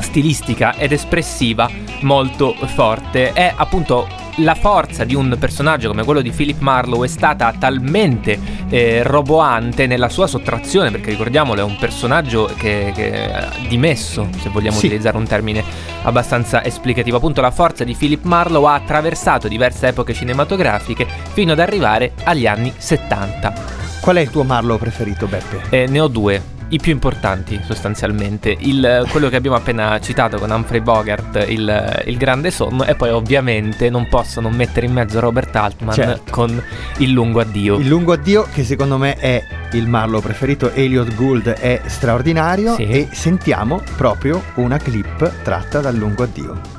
stilistica 0.00 0.74
ed 0.76 0.92
espressiva 0.92 1.68
molto 2.02 2.54
forte. 2.74 3.32
È 3.32 3.52
appunto 3.54 4.06
la 4.36 4.54
forza 4.54 5.04
di 5.04 5.14
un 5.14 5.36
personaggio 5.38 5.88
come 5.88 6.04
quello 6.04 6.20
di 6.20 6.30
Philip 6.30 6.60
Marlowe 6.60 7.06
è 7.06 7.08
stata 7.10 7.52
talmente 7.58 8.38
eh, 8.68 9.02
roboante 9.02 9.86
nella 9.86 10.08
sua 10.08 10.26
sottrazione, 10.26 10.90
perché 10.90 11.10
ricordiamolo 11.10 11.60
è 11.60 11.64
un 11.64 11.76
personaggio 11.78 12.48
che, 12.56 12.92
che 12.94 13.10
è 13.30 13.48
dimesso, 13.68 14.28
se 14.40 14.48
vogliamo 14.48 14.76
Sì. 14.76 14.86
utilizzare 14.86 15.16
un 15.16 15.26
termine 15.26 15.62
abbastanza 16.02 16.64
esplicativo. 16.64 17.16
Appunto 17.18 17.40
la 17.40 17.50
forza 17.50 17.84
di 17.84 17.94
Philip 17.94 18.24
Marlowe 18.24 18.68
ha 18.70 18.74
attraversato 18.74 19.48
diverse 19.48 19.88
epoche 19.88 20.14
cinematografiche 20.14 21.06
fino 21.32 21.52
ad 21.52 21.58
arrivare 21.58 22.12
agli 22.24 22.46
anni 22.46 22.72
70. 22.76 23.52
Qual 24.00 24.16
è 24.16 24.20
il 24.20 24.30
tuo 24.30 24.44
Marlowe 24.44 24.78
preferito, 24.78 25.26
Beppe? 25.26 25.60
Eh, 25.70 25.86
ne 25.86 26.00
ho 26.00 26.08
due. 26.08 26.58
I 26.70 26.78
più 26.78 26.92
importanti 26.92 27.60
sostanzialmente, 27.64 28.56
il, 28.60 29.06
quello 29.10 29.28
che 29.28 29.36
abbiamo 29.36 29.56
appena 29.56 29.98
citato 30.00 30.38
con 30.38 30.50
Humphrey 30.50 30.80
Bogart, 30.80 31.44
il, 31.48 32.02
il, 32.06 32.16
grande 32.16 32.50
sonno, 32.50 32.84
e 32.84 32.94
poi 32.94 33.10
ovviamente 33.10 33.90
non 33.90 34.08
posso 34.08 34.40
non 34.40 34.54
mettere 34.54 34.86
in 34.86 34.92
mezzo 34.92 35.20
Robert 35.20 35.54
Altman 35.54 35.94
certo. 35.94 36.30
con 36.30 36.62
Il 36.98 37.10
lungo 37.10 37.40
addio. 37.40 37.76
Il 37.76 37.88
lungo 37.88 38.12
addio 38.12 38.46
che 38.52 38.64
secondo 38.64 38.98
me 38.98 39.16
è 39.16 39.42
il 39.72 39.88
Marlo 39.88 40.20
preferito, 40.20 40.70
Elliot 40.72 41.14
Gould 41.14 41.48
è 41.48 41.80
straordinario 41.86 42.74
sì. 42.74 42.86
e 42.86 43.08
sentiamo 43.12 43.82
proprio 43.96 44.42
una 44.54 44.78
clip 44.78 45.42
tratta 45.42 45.80
dal 45.80 45.94
lungo 45.94 46.22
addio. 46.22 46.78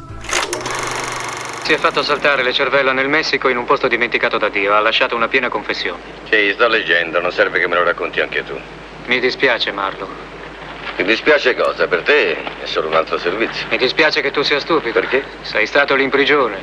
Si 1.63 1.73
è 1.73 1.77
fatto 1.77 2.01
saltare 2.01 2.43
le 2.43 2.53
cervella 2.53 2.91
nel 2.91 3.07
Messico 3.07 3.47
in 3.47 3.55
un 3.55 3.65
posto 3.65 3.87
dimenticato 3.87 4.37
da 4.37 4.49
Dio. 4.49 4.73
Ha 4.73 4.81
lasciato 4.81 5.15
una 5.15 5.27
piena 5.27 5.47
confessione. 5.47 6.01
Sì, 6.29 6.51
sto 6.53 6.67
leggendo, 6.67 7.21
non 7.21 7.31
serve 7.31 7.59
che 7.59 7.67
me 7.67 7.75
lo 7.75 7.83
racconti 7.83 8.19
anche 8.19 8.43
tu. 8.43 8.59
Mi 9.11 9.19
dispiace, 9.19 9.73
Marlo. 9.73 10.07
Mi 10.95 11.03
dispiace 11.03 11.53
cosa? 11.53 11.85
Per 11.85 12.01
te 12.01 12.31
è 12.61 12.65
solo 12.65 12.87
un 12.87 12.93
altro 12.93 13.17
servizio. 13.17 13.67
Mi 13.69 13.75
dispiace 13.75 14.21
che 14.21 14.31
tu 14.31 14.41
sia 14.41 14.57
stupido. 14.57 14.97
Perché? 14.97 15.25
Sei 15.41 15.65
stato 15.65 15.95
lì 15.95 16.03
in 16.03 16.09
prigione, 16.09 16.57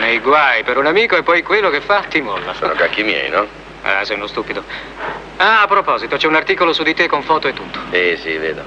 nei 0.00 0.18
guai 0.18 0.64
per 0.64 0.78
un 0.78 0.86
amico 0.86 1.16
e 1.16 1.22
poi 1.22 1.44
quello 1.44 1.70
che 1.70 1.80
fa 1.80 2.02
ti 2.08 2.20
molla. 2.20 2.54
Sono 2.54 2.72
cacchi 2.72 3.04
miei, 3.04 3.30
no? 3.30 3.46
Ah, 3.82 4.04
sei 4.04 4.16
uno 4.16 4.26
stupido. 4.26 4.64
Ah, 5.36 5.62
a 5.62 5.68
proposito, 5.68 6.16
c'è 6.16 6.26
un 6.26 6.34
articolo 6.34 6.72
su 6.72 6.82
di 6.82 6.92
te 6.92 7.06
con 7.06 7.22
foto 7.22 7.46
e 7.46 7.52
tutto. 7.52 7.78
Eh, 7.90 8.18
sì, 8.20 8.36
vedo. 8.36 8.64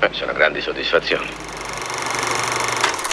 Eh, 0.00 0.08
sono 0.10 0.34
grandi 0.34 0.60
soddisfazioni. 0.60 1.61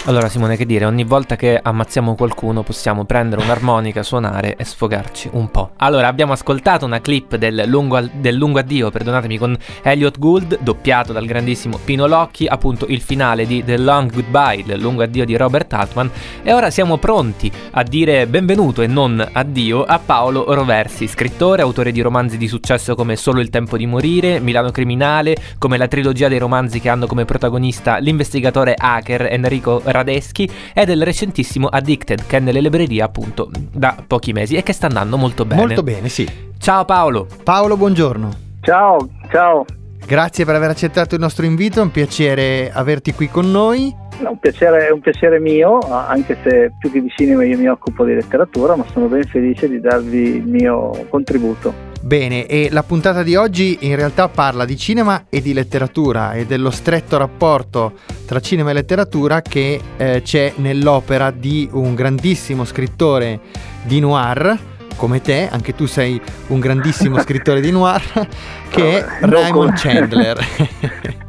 Allora 0.09 0.27
Simone, 0.27 0.57
che 0.57 0.65
dire, 0.65 0.85
ogni 0.85 1.03
volta 1.03 1.35
che 1.35 1.59
ammazziamo 1.61 2.15
qualcuno 2.15 2.63
possiamo 2.63 3.05
prendere 3.05 3.43
un'armonica, 3.43 4.01
suonare 4.01 4.55
e 4.55 4.63
sfogarci 4.63 5.29
un 5.33 5.51
po'. 5.51 5.73
Allora, 5.77 6.07
abbiamo 6.07 6.33
ascoltato 6.33 6.83
una 6.83 6.99
clip 6.99 7.35
del 7.35 7.65
lungo, 7.67 8.01
del 8.13 8.33
lungo 8.33 8.57
addio, 8.57 8.89
perdonatemi, 8.89 9.37
con 9.37 9.55
Elliot 9.83 10.17
Gould, 10.17 10.57
doppiato 10.61 11.13
dal 11.13 11.27
grandissimo 11.27 11.77
Pino 11.85 12.07
Locchi, 12.07 12.47
appunto 12.47 12.87
il 12.87 13.01
finale 13.01 13.45
di 13.45 13.63
The 13.63 13.77
Long 13.77 14.11
Goodbye, 14.11 14.63
del 14.65 14.79
lungo 14.79 15.03
addio 15.03 15.25
di 15.25 15.37
Robert 15.37 15.71
Altman, 15.73 16.09
e 16.41 16.53
ora 16.53 16.71
siamo 16.71 16.97
pronti 16.97 17.51
a 17.69 17.83
dire 17.83 18.25
benvenuto 18.25 18.81
e 18.81 18.87
non 18.87 19.23
addio 19.31 19.83
a 19.83 19.99
Paolo 20.03 20.51
Roversi, 20.55 21.05
scrittore, 21.05 21.61
autore 21.61 21.91
di 21.91 22.01
romanzi 22.01 22.37
di 22.37 22.47
successo 22.47 22.95
come 22.95 23.15
Solo 23.15 23.41
il 23.41 23.51
tempo 23.51 23.77
di 23.77 23.85
morire, 23.85 24.39
Milano 24.39 24.71
Criminale, 24.71 25.37
come 25.59 25.77
la 25.77 25.87
trilogia 25.87 26.27
dei 26.27 26.39
romanzi 26.39 26.79
che 26.79 26.89
hanno 26.89 27.05
come 27.05 27.25
protagonista 27.25 27.99
l'investigatore 27.99 28.73
hacker 28.75 29.27
Enrico 29.29 29.83
Radeschi 29.99 30.49
e 30.73 30.85
del 30.85 31.03
recentissimo 31.03 31.67
Addicted 31.67 32.25
che 32.25 32.37
è 32.37 32.39
nelle 32.39 32.61
librerie 32.61 33.01
appunto 33.01 33.49
da 33.71 33.95
pochi 34.05 34.33
mesi 34.33 34.55
e 34.55 34.63
che 34.63 34.73
sta 34.73 34.87
andando 34.87 35.17
molto 35.17 35.45
bene. 35.45 35.61
Molto 35.61 35.83
bene, 35.83 36.09
sì. 36.09 36.27
Ciao 36.57 36.85
Paolo. 36.85 37.27
Paolo, 37.43 37.77
buongiorno. 37.77 38.29
Ciao, 38.61 38.97
ciao. 39.29 39.65
Grazie 40.05 40.43
per 40.43 40.55
aver 40.55 40.71
accettato 40.71 41.15
il 41.15 41.21
nostro 41.21 41.45
invito, 41.45 41.79
è 41.79 41.83
un 41.83 41.91
piacere 41.91 42.71
averti 42.73 43.13
qui 43.13 43.29
con 43.29 43.51
noi. 43.51 43.95
No, 44.21 44.31
un, 44.31 44.39
piacere, 44.39 44.89
un 44.89 44.99
piacere 45.01 45.39
mio, 45.39 45.77
anche 45.77 46.35
se 46.43 46.71
più 46.79 46.91
che 46.91 47.01
di 47.01 47.09
cinema 47.15 47.45
io 47.45 47.57
mi 47.57 47.67
occupo 47.67 48.03
di 48.03 48.15
letteratura, 48.15 48.75
ma 48.75 48.85
sono 48.91 49.07
ben 49.07 49.23
felice 49.23 49.69
di 49.69 49.79
darvi 49.79 50.37
il 50.37 50.47
mio 50.47 51.05
contributo. 51.09 51.88
Bene, 52.01 52.45
e 52.45 52.69
la 52.71 52.83
puntata 52.83 53.23
di 53.23 53.35
oggi 53.35 53.79
in 53.81 53.95
realtà 53.95 54.29
parla 54.29 54.63
di 54.63 54.77
cinema 54.77 55.25
e 55.29 55.41
di 55.41 55.53
letteratura 55.53 56.31
e 56.33 56.45
dello 56.45 56.71
stretto 56.71 57.17
rapporto 57.17 57.93
tra 58.25 58.39
cinema 58.39 58.69
e 58.69 58.73
letteratura 58.73 59.41
che 59.41 59.81
eh, 59.97 60.21
c'è 60.23 60.53
nell'opera 60.57 61.29
di 61.29 61.67
un 61.73 61.95
grandissimo 61.95 62.63
scrittore 62.63 63.39
di 63.83 63.99
noir, 63.99 64.57
come 64.95 65.21
te, 65.21 65.49
anche 65.51 65.75
tu 65.75 65.85
sei 65.87 66.19
un 66.47 66.59
grandissimo 66.59 67.19
scrittore 67.21 67.59
di 67.59 67.71
noir, 67.71 68.27
che 68.69 68.99
è 68.99 69.05
Raymond 69.21 69.73
Chandler. 69.73 71.27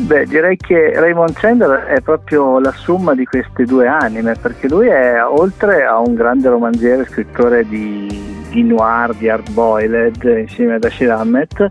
Beh, 0.00 0.26
direi 0.26 0.56
che 0.56 0.92
Raymond 0.94 1.32
Chandler 1.34 1.84
è 1.84 2.00
proprio 2.00 2.60
la 2.60 2.72
somma 2.72 3.14
di 3.14 3.24
queste 3.24 3.64
due 3.64 3.86
anime, 3.88 4.36
perché 4.40 4.68
lui 4.68 4.86
è 4.86 5.22
oltre 5.24 5.84
a 5.84 5.98
un 5.98 6.14
grande 6.14 6.48
romanziere, 6.48 7.04
scrittore 7.04 7.66
di 7.66 8.36
di 8.50 8.62
noir, 8.62 9.14
di 9.14 9.28
hard 9.28 9.50
boiled 9.50 10.22
insieme 10.24 10.74
ad 10.74 10.84
Ashir 10.84 11.10
Ahmed 11.10 11.70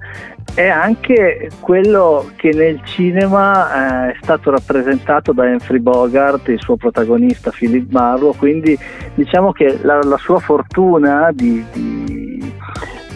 è 0.53 0.67
anche 0.67 1.51
quello 1.60 2.31
che 2.36 2.51
nel 2.51 2.81
cinema 2.84 4.07
eh, 4.07 4.12
è 4.13 4.17
stato 4.22 4.50
rappresentato 4.50 5.31
da 5.31 5.43
Humphrey 5.43 5.79
Bogart, 5.79 6.48
il 6.48 6.60
suo 6.60 6.77
protagonista 6.77 7.51
Philip 7.51 7.91
Marlowe, 7.91 8.36
quindi 8.36 8.75
diciamo 9.13 9.51
che 9.51 9.77
la, 9.84 10.01
la 10.01 10.17
sua 10.17 10.39
fortuna 10.39 11.29
di, 11.31 11.63
di 11.72 12.53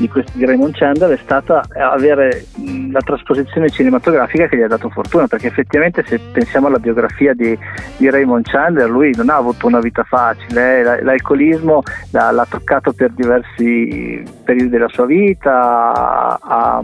di, 0.01 0.10
questo, 0.10 0.31
di 0.36 0.46
Raymond 0.46 0.75
Chandler 0.75 1.17
è 1.17 1.22
stata 1.22 1.63
avere 1.74 2.46
la 2.91 3.00
trasposizione 3.00 3.70
cinematografica 3.70 4.48
che 4.48 4.58
gli 4.58 4.62
ha 4.62 4.67
dato 4.67 4.89
fortuna, 4.89 5.27
perché 5.27 5.48
effettivamente 5.48 6.03
se 6.05 6.20
pensiamo 6.20 6.67
alla 6.67 6.79
biografia 6.79 7.34
di, 7.34 7.58
di 7.98 8.10
Raymond 8.10 8.46
Chandler, 8.46 8.89
lui 8.89 9.13
non 9.15 9.29
ha 9.29 9.36
avuto 9.36 9.67
una 9.67 9.79
vita 9.79 10.03
facile, 10.03 10.79
eh? 10.79 11.03
l'alcolismo 11.03 11.84
l'ha, 12.12 12.31
l'ha, 12.31 12.48
toccato 12.50 12.91
per 12.91 13.12
diversi 13.12 14.24
periodi 14.43 14.70
della 14.70 14.89
sua 14.89 15.05
vita, 15.05 16.39
ha, 16.41 16.84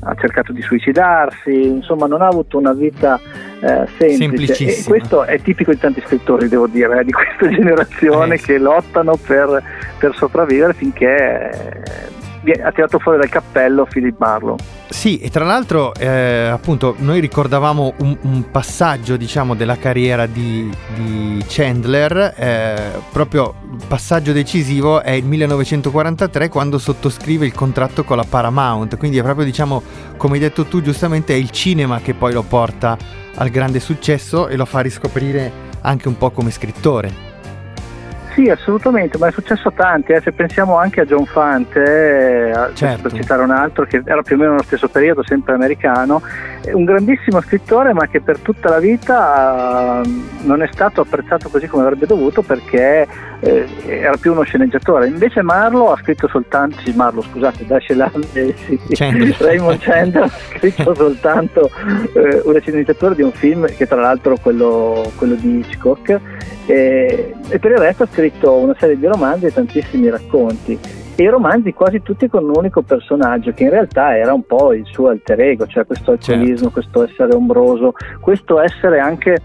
ha 0.00 0.14
cercato 0.16 0.52
di 0.52 0.62
suicidarsi, 0.62 1.66
insomma 1.66 2.06
non 2.06 2.22
ha 2.22 2.28
avuto 2.28 2.58
una 2.58 2.72
vita 2.72 3.18
eh, 3.60 3.86
semplice. 3.98 4.78
E 4.78 4.84
questo 4.84 5.24
è 5.24 5.40
tipico 5.40 5.72
di 5.72 5.78
tanti 5.78 6.02
scrittori, 6.04 6.48
devo 6.48 6.66
dire, 6.66 7.00
eh, 7.00 7.04
di 7.04 7.12
questa 7.12 7.48
generazione 7.50 8.36
eh. 8.36 8.40
che 8.40 8.58
lottano 8.58 9.16
per, 9.16 9.62
per 9.98 10.14
sopravvivere 10.14 10.72
finché 10.74 12.16
ha 12.62 12.72
tirato 12.72 12.98
fuori 12.98 13.18
dal 13.18 13.28
cappello 13.28 13.84
Philip 13.84 14.16
Marlowe. 14.18 14.56
Sì, 14.88 15.18
e 15.18 15.28
tra 15.28 15.44
l'altro, 15.44 15.94
eh, 15.94 16.48
appunto, 16.50 16.94
noi 16.98 17.20
ricordavamo 17.20 17.94
un, 17.98 18.16
un, 18.22 18.50
passaggio, 18.50 19.16
diciamo, 19.16 19.54
della 19.54 19.76
carriera 19.76 20.26
di, 20.26 20.70
di 20.94 21.44
Chandler, 21.46 22.34
eh, 22.36 22.92
proprio 23.12 23.54
il 23.70 23.84
passaggio 23.86 24.32
decisivo 24.32 25.02
è 25.02 25.10
il 25.10 25.24
1943 25.24 26.48
quando 26.48 26.78
sottoscrive 26.78 27.44
il 27.44 27.52
contratto 27.52 28.02
con 28.04 28.16
la 28.16 28.24
Paramount, 28.28 28.96
quindi 28.96 29.18
è 29.18 29.22
proprio, 29.22 29.44
diciamo, 29.44 29.82
come 30.16 30.34
hai 30.34 30.40
detto 30.40 30.64
tu 30.64 30.80
giustamente, 30.80 31.34
è 31.34 31.36
il 31.36 31.50
cinema 31.50 32.00
che 32.00 32.14
poi 32.14 32.32
lo 32.32 32.42
porta 32.42 32.96
al 33.34 33.50
grande 33.50 33.80
successo 33.80 34.48
e 34.48 34.56
lo 34.56 34.64
fa 34.64 34.80
riscoprire 34.80 35.66
anche 35.82 36.08
un 36.08 36.16
po' 36.16 36.30
come 36.30 36.50
scrittore. 36.50 37.27
Sì, 38.38 38.48
assolutamente, 38.50 39.18
ma 39.18 39.26
è 39.26 39.32
successo 39.32 39.66
a 39.66 39.72
tanti, 39.72 40.12
eh. 40.12 40.20
se 40.20 40.30
pensiamo 40.30 40.76
anche 40.76 41.00
a 41.00 41.04
John 41.04 41.26
Fante, 41.26 41.82
eh, 41.82 42.74
certo. 42.74 43.08
per 43.08 43.12
citare 43.12 43.42
un 43.42 43.50
altro 43.50 43.84
che 43.84 44.00
era 44.04 44.22
più 44.22 44.36
o 44.36 44.38
meno 44.38 44.50
nello 44.52 44.62
stesso 44.62 44.86
periodo, 44.86 45.24
sempre 45.24 45.54
americano, 45.54 46.22
un 46.72 46.84
grandissimo 46.84 47.40
scrittore 47.40 47.92
ma 47.92 48.06
che 48.06 48.20
per 48.20 48.38
tutta 48.38 48.68
la 48.68 48.78
vita 48.78 50.02
uh, 50.04 50.46
non 50.46 50.62
è 50.62 50.68
stato 50.70 51.00
apprezzato 51.00 51.48
così 51.48 51.66
come 51.66 51.82
avrebbe 51.82 52.06
dovuto 52.06 52.42
perché 52.42 53.08
eh, 53.40 53.66
era 53.86 54.16
più 54.16 54.30
uno 54.30 54.42
sceneggiatore. 54.42 55.08
Invece 55.08 55.42
Marlo 55.42 55.90
ha 55.90 55.96
scritto 55.96 56.28
soltanto, 56.28 56.78
sì, 56.84 56.92
Marlo 56.94 57.22
scusate, 57.22 57.66
Dashelan, 57.66 58.22
eh, 58.34 58.54
sì, 58.56 58.78
Raymond 59.38 59.80
Chandler 59.80 60.22
ha 60.22 60.28
scritto 60.28 60.94
soltanto 60.94 61.70
eh, 62.14 62.40
una 62.44 62.60
sceneggiatura 62.60 63.14
di 63.14 63.22
un 63.22 63.32
film 63.32 63.66
che 63.66 63.88
tra 63.88 64.00
l'altro 64.00 64.36
quello, 64.40 65.10
quello 65.16 65.34
di 65.34 65.58
Hitchcock 65.58 66.20
e, 66.66 67.34
e 67.48 67.58
per 67.58 67.70
il 67.72 67.78
resto 67.78 68.04
ha 68.04 68.08
scritto 68.10 68.52
una 68.54 68.74
serie 68.78 68.98
di 68.98 69.06
romanzi 69.06 69.46
e 69.46 69.52
tantissimi 69.52 70.08
racconti 70.08 70.78
e 71.20 71.24
i 71.24 71.28
romanzi 71.28 71.72
quasi 71.72 72.00
tutti 72.00 72.28
con 72.28 72.44
un 72.44 72.52
unico 72.54 72.82
personaggio 72.82 73.52
che 73.52 73.64
in 73.64 73.70
realtà 73.70 74.16
era 74.16 74.32
un 74.32 74.44
po' 74.44 74.72
il 74.72 74.86
suo 74.86 75.08
alter 75.08 75.40
ego, 75.40 75.66
cioè 75.66 75.84
questo 75.84 76.12
alcolismo, 76.12 76.70
certo. 76.70 76.70
questo 76.70 77.02
essere 77.02 77.34
ombroso, 77.34 77.92
questo 78.20 78.60
essere 78.60 79.00
anche 79.00 79.36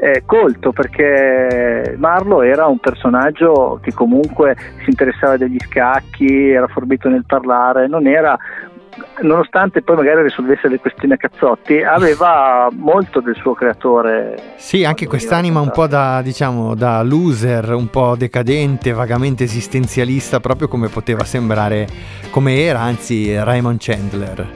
eh, 0.00 0.22
colto 0.24 0.72
perché 0.72 1.94
Marlo 1.98 2.40
era 2.40 2.64
un 2.64 2.78
personaggio 2.78 3.78
che 3.82 3.92
comunque 3.92 4.56
si 4.84 4.88
interessava 4.88 5.36
degli 5.36 5.58
scacchi, 5.58 6.48
era 6.48 6.66
forbito 6.66 7.10
nel 7.10 7.26
parlare, 7.26 7.88
non 7.88 8.06
era 8.06 8.34
nonostante 9.22 9.82
poi 9.82 9.96
magari 9.96 10.22
risolvesse 10.22 10.68
le 10.68 10.78
questioni 10.78 11.14
a 11.14 11.16
cazzotti, 11.16 11.82
aveva 11.82 12.68
molto 12.72 13.20
del 13.20 13.36
suo 13.36 13.54
creatore. 13.54 14.54
Sì, 14.56 14.84
anche 14.84 15.06
quest'anima 15.06 15.60
un 15.60 15.70
po' 15.70 15.86
da, 15.86 16.22
diciamo, 16.22 16.74
da 16.74 17.02
loser, 17.02 17.72
un 17.74 17.88
po' 17.88 18.14
decadente, 18.16 18.92
vagamente 18.92 19.44
esistenzialista, 19.44 20.40
proprio 20.40 20.68
come 20.68 20.88
poteva 20.88 21.24
sembrare, 21.24 21.86
come 22.30 22.60
era 22.62 22.80
anzi 22.80 23.36
Raymond 23.36 23.78
Chandler. 23.80 24.48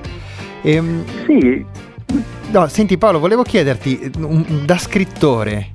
E, 0.62 0.74
ehm, 0.74 1.04
sì. 1.26 1.66
No, 2.50 2.66
senti 2.66 2.98
Paolo, 2.98 3.18
volevo 3.18 3.42
chiederti, 3.42 4.10
da 4.66 4.76
scrittore, 4.76 5.68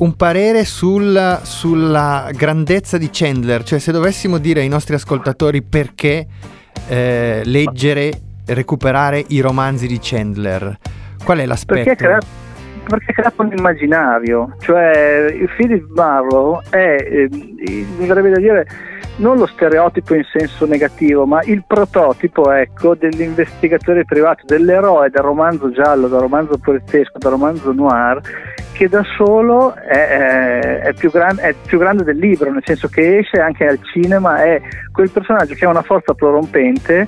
un 0.00 0.14
parere 0.14 0.64
sul, 0.64 1.40
sulla 1.42 2.28
grandezza 2.32 2.98
di 2.98 3.08
Chandler, 3.10 3.64
cioè 3.64 3.78
se 3.78 3.90
dovessimo 3.90 4.38
dire 4.38 4.60
ai 4.60 4.68
nostri 4.68 4.94
ascoltatori 4.94 5.62
perché 5.62 6.26
eh, 6.88 7.42
leggere, 7.44 8.10
recuperare 8.46 9.24
i 9.28 9.40
romanzi 9.40 9.86
di 9.86 9.98
Chandler? 10.00 10.78
Qual 11.24 11.38
è 11.38 11.46
l'aspetto? 11.46 11.84
Perché, 11.84 11.96
crea- 11.96 12.20
perché 12.88 13.12
crea 13.12 13.32
un 13.36 13.52
immaginario, 13.56 14.54
cioè 14.60 15.26
il 15.32 15.50
Philip 15.56 15.86
Marlowe 15.90 16.62
è, 16.70 16.96
eh, 17.00 17.28
mi 17.30 18.06
verrebbe 18.06 18.30
da 18.30 18.38
dire, 18.38 18.66
non 19.18 19.36
lo 19.36 19.46
stereotipo 19.46 20.14
in 20.14 20.24
senso 20.24 20.66
negativo, 20.66 21.26
ma 21.26 21.40
il 21.44 21.64
prototipo 21.66 22.50
ecco, 22.52 22.94
dell'investigatore 22.94 24.04
privato, 24.04 24.42
dell'eroe 24.46 25.10
del 25.10 25.22
romanzo 25.22 25.70
giallo, 25.70 26.08
del 26.08 26.20
romanzo 26.20 26.58
poliziesco, 26.58 27.18
del 27.18 27.30
romanzo 27.30 27.72
noir, 27.72 28.20
che 28.72 28.88
da 28.88 29.02
solo 29.16 29.74
è, 29.74 30.80
è, 30.82 30.92
più 30.94 31.10
gran, 31.10 31.36
è, 31.38 31.54
più 31.66 31.78
grande 31.78 32.04
del 32.04 32.16
libro, 32.16 32.52
nel 32.52 32.62
senso 32.64 32.88
che 32.88 33.18
esce 33.18 33.40
anche 33.40 33.66
al 33.66 33.80
cinema, 33.82 34.42
è 34.42 34.60
quel 34.92 35.10
personaggio 35.10 35.54
che 35.54 35.64
ha 35.64 35.70
una 35.70 35.82
forza 35.82 36.14
prorompente 36.14 37.06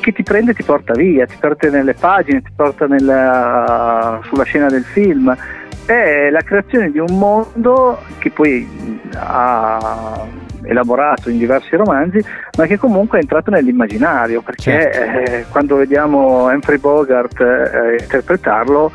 che 0.00 0.12
ti 0.12 0.22
prende 0.22 0.50
e 0.50 0.54
ti 0.54 0.64
porta 0.64 0.92
via, 0.94 1.26
ti 1.26 1.36
porta 1.38 1.70
nelle 1.70 1.94
pagine, 1.94 2.42
ti 2.42 2.50
porta 2.54 2.86
nella, 2.86 4.20
sulla 4.24 4.42
scena 4.42 4.68
del 4.68 4.84
film. 4.84 5.34
È 5.86 6.28
la 6.30 6.40
creazione 6.40 6.90
di 6.90 6.98
un 6.98 7.18
mondo 7.18 8.02
che 8.18 8.30
poi 8.30 8.68
ha 9.14 10.26
elaborato 10.64 11.30
in 11.30 11.38
diversi 11.38 11.76
romanzi, 11.76 12.24
ma 12.56 12.66
che 12.66 12.78
comunque 12.78 13.18
è 13.18 13.22
entrato 13.22 13.50
nell'immaginario, 13.50 14.42
perché 14.42 14.90
certo. 14.92 15.30
eh, 15.30 15.44
quando 15.50 15.76
vediamo 15.76 16.46
Humphrey 16.46 16.78
Bogart 16.78 17.40
eh, 17.40 17.96
interpretarlo 18.00 18.92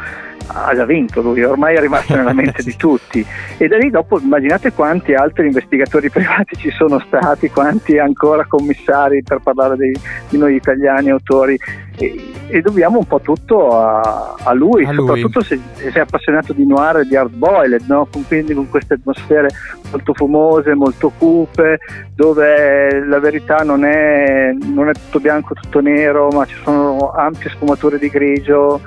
ha 0.49 0.73
già 0.73 0.85
vinto 0.85 1.21
lui, 1.21 1.43
ormai 1.43 1.75
è 1.75 1.79
rimasto 1.79 2.15
nella 2.15 2.33
mente 2.33 2.63
di 2.63 2.75
tutti. 2.75 3.25
E 3.57 3.67
da 3.67 3.77
lì 3.77 3.89
dopo 3.89 4.19
immaginate 4.19 4.71
quanti 4.71 5.13
altri 5.13 5.47
investigatori 5.47 6.09
privati 6.11 6.55
ci 6.55 6.71
sono 6.71 6.99
stati, 6.99 7.49
quanti 7.49 7.97
ancora 7.97 8.45
commissari 8.45 9.23
per 9.23 9.39
parlare 9.43 9.75
dei, 9.75 9.95
di 10.29 10.37
noi 10.37 10.55
italiani 10.55 11.09
autori. 11.09 11.57
E, 11.97 12.26
e, 12.47 12.61
dobbiamo 12.61 12.99
un 12.99 13.05
po' 13.05 13.19
tutto 13.19 13.77
a, 13.77 14.35
a 14.43 14.53
lui, 14.53 14.85
a 14.85 14.93
soprattutto 14.93 15.39
lui. 15.39 15.47
se, 15.47 15.59
se 15.73 15.91
sei 15.91 16.01
appassionato 16.01 16.53
di 16.53 16.65
noir 16.65 16.97
e 16.97 17.05
di 17.05 17.15
hard 17.15 17.33
boiled, 17.33 17.83
no? 17.87 18.07
quindi 18.27 18.53
con 18.53 18.69
queste 18.69 18.95
atmosfere 18.95 19.49
molto 19.91 20.13
fumose, 20.13 20.73
molto 20.73 21.11
cupe, 21.17 21.79
dove 22.15 23.03
la 23.05 23.19
verità 23.19 23.57
non 23.57 23.83
è, 23.83 24.51
non 24.51 24.89
è 24.89 24.93
tutto 24.93 25.19
bianco, 25.19 25.53
tutto 25.53 25.79
nero, 25.79 26.29
ma 26.29 26.45
ci 26.45 26.55
sono 26.63 27.11
ampie 27.11 27.49
sfumature 27.49 27.97
di 27.97 28.09
grigio 28.09 28.81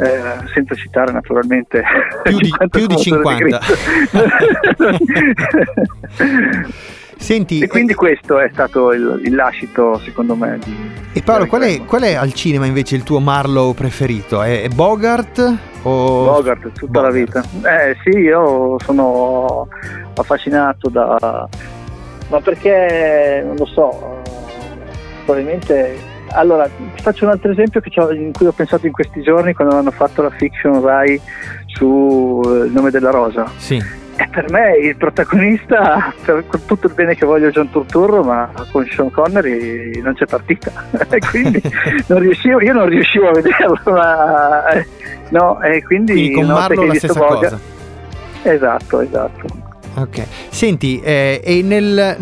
eh, 0.00 0.48
senza 0.52 0.74
citare 0.74 1.12
naturalmente 1.12 1.82
più 2.24 2.38
di, 2.38 2.52
più 2.70 2.86
di 2.86 2.96
50. 2.96 3.60
Senti, 7.16 7.60
e 7.60 7.68
quindi 7.68 7.92
eh, 7.92 7.94
questo 7.94 8.38
è 8.38 8.48
stato 8.52 8.92
il, 8.92 9.20
il, 9.24 9.34
lascito, 9.34 9.98
secondo 10.04 10.34
me. 10.34 10.58
Di, 10.62 10.74
e 11.12 11.22
Paolo, 11.22 11.46
qual 11.46 11.62
è, 11.62 11.84
qual 11.84 12.02
è, 12.02 12.14
al 12.14 12.32
cinema 12.32 12.66
invece 12.66 12.96
il 12.96 13.02
tuo 13.02 13.20
Marlowe 13.20 13.74
preferito? 13.74 14.42
È, 14.42 14.62
è 14.62 14.68
Bogart 14.68 15.38
o... 15.82 16.24
Bogart 16.24 16.72
tutta 16.72 17.00
Bogart. 17.00 17.04
la 17.04 17.10
vita. 17.10 17.44
Eh 17.62 17.96
sì, 18.02 18.18
io 18.18 18.76
sono 18.82 19.68
affascinato 20.14 20.88
da... 20.88 21.48
Ma 22.28 22.40
perché, 22.40 23.42
non 23.44 23.56
lo 23.56 23.66
so, 23.66 24.22
probabilmente 25.24 26.12
allora, 26.34 26.68
faccio 26.94 27.24
un 27.24 27.30
altro 27.30 27.52
esempio 27.52 27.80
in 28.12 28.32
cui 28.32 28.46
ho 28.46 28.52
pensato 28.52 28.86
in 28.86 28.92
questi 28.92 29.22
giorni 29.22 29.52
quando 29.52 29.76
hanno 29.76 29.90
fatto 29.92 30.22
la 30.22 30.30
fiction 30.30 30.80
Rai 30.80 31.20
su 31.66 32.40
Il 32.44 32.72
nome 32.72 32.90
della 32.90 33.10
rosa. 33.10 33.50
Sì. 33.56 34.02
E 34.16 34.28
per 34.28 34.50
me 34.50 34.76
il 34.76 34.96
protagonista, 34.96 36.12
per, 36.24 36.44
tutto 36.66 36.86
il 36.86 36.94
bene 36.94 37.16
che 37.16 37.26
voglio 37.26 37.50
John 37.50 37.70
Turturro, 37.70 38.22
ma 38.22 38.48
con 38.70 38.86
Sean 38.86 39.10
Connery 39.10 40.00
non 40.00 40.14
c'è 40.14 40.26
partita. 40.26 40.70
quindi 41.30 41.60
non 42.06 42.20
riuscivo, 42.20 42.60
io 42.60 42.72
non 42.72 42.88
riuscivo 42.88 43.28
a 43.28 43.32
vederlo, 43.32 43.80
ma 43.86 44.68
eh, 44.68 44.86
no, 45.30 45.60
e 45.60 45.82
quindi, 45.82 46.12
quindi 46.12 46.34
con 46.34 46.46
Marlo 46.46 46.84
la 46.84 46.94
stessa 46.94 47.18
Boga, 47.18 47.34
cosa. 47.34 47.58
Esatto, 48.42 49.00
esatto. 49.00 49.46
Ok, 49.96 50.26
senti, 50.48 51.00
eh, 51.00 51.40
e 51.42 51.62
nel, 51.62 52.16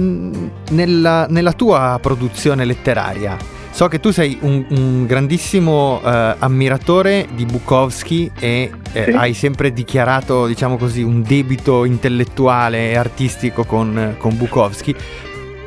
nella, 0.71 1.27
nella 1.29 1.53
tua 1.53 1.99
produzione 2.03 2.65
letteraria, 2.67 3.37
So 3.73 3.89
che 3.89 4.01
tu 4.01 4.11
sei 4.11 4.37
un, 4.43 4.67
un 4.69 5.07
grandissimo 5.07 5.95
uh, 5.97 6.35
ammiratore 6.39 7.27
di 7.35 7.47
Bukowski 7.47 8.31
e 8.39 8.71
eh, 8.93 9.05
sì. 9.05 9.11
hai 9.11 9.33
sempre 9.33 9.73
dichiarato, 9.73 10.47
diciamo 10.47 10.77
così, 10.77 11.03
un 11.03 11.23
debito 11.23 11.87
intellettuale 11.87 12.91
e 12.91 12.97
artistico 12.97 13.65
con, 13.65 14.17
con, 14.19 14.37
Bukowski, 14.37 14.95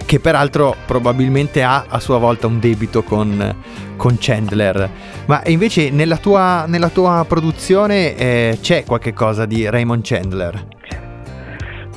che 0.05 0.19
peraltro 0.19 0.75
probabilmente 0.85 1.63
ha 1.63 1.85
a 1.89 1.99
sua 1.99 2.19
volta 2.19 2.45
un 2.45 2.59
debito 2.59 3.01
con, 3.01 3.55
con 3.97 4.17
Chandler. 4.19 4.87
Ma 5.25 5.41
invece 5.47 5.89
nella 5.89 6.17
tua, 6.17 6.65
nella 6.67 6.89
tua 6.89 7.25
produzione 7.27 8.15
eh, 8.15 8.57
c'è 8.61 8.83
qualche 8.83 9.13
cosa 9.13 9.47
di 9.47 9.67
Raymond 9.67 10.03
Chandler? 10.03 10.67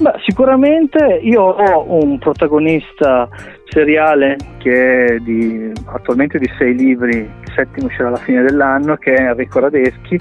Beh, 0.00 0.12
sicuramente 0.24 1.20
io 1.22 1.42
ho 1.42 1.84
un 2.00 2.18
protagonista 2.18 3.28
seriale 3.70 4.36
che 4.58 5.04
è 5.04 5.18
di, 5.18 5.72
attualmente 5.86 6.38
di 6.38 6.50
sei 6.58 6.74
libri, 6.74 7.16
il 7.18 7.52
settimo 7.54 7.86
uscirà 7.86 8.08
alla 8.08 8.16
fine 8.16 8.42
dell'anno, 8.42 8.96
che 8.96 9.14
è 9.14 9.20
Enrico 9.20 9.60
Radeschi, 9.60 10.20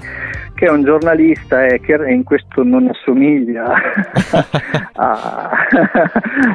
che 0.54 0.66
è 0.66 0.70
un 0.70 0.82
giornalista 0.82 1.60
hacker 1.60 2.02
e 2.02 2.12
in 2.12 2.24
questo 2.24 2.62
non 2.64 2.88
assomiglia 2.88 3.72
a, 4.94 5.50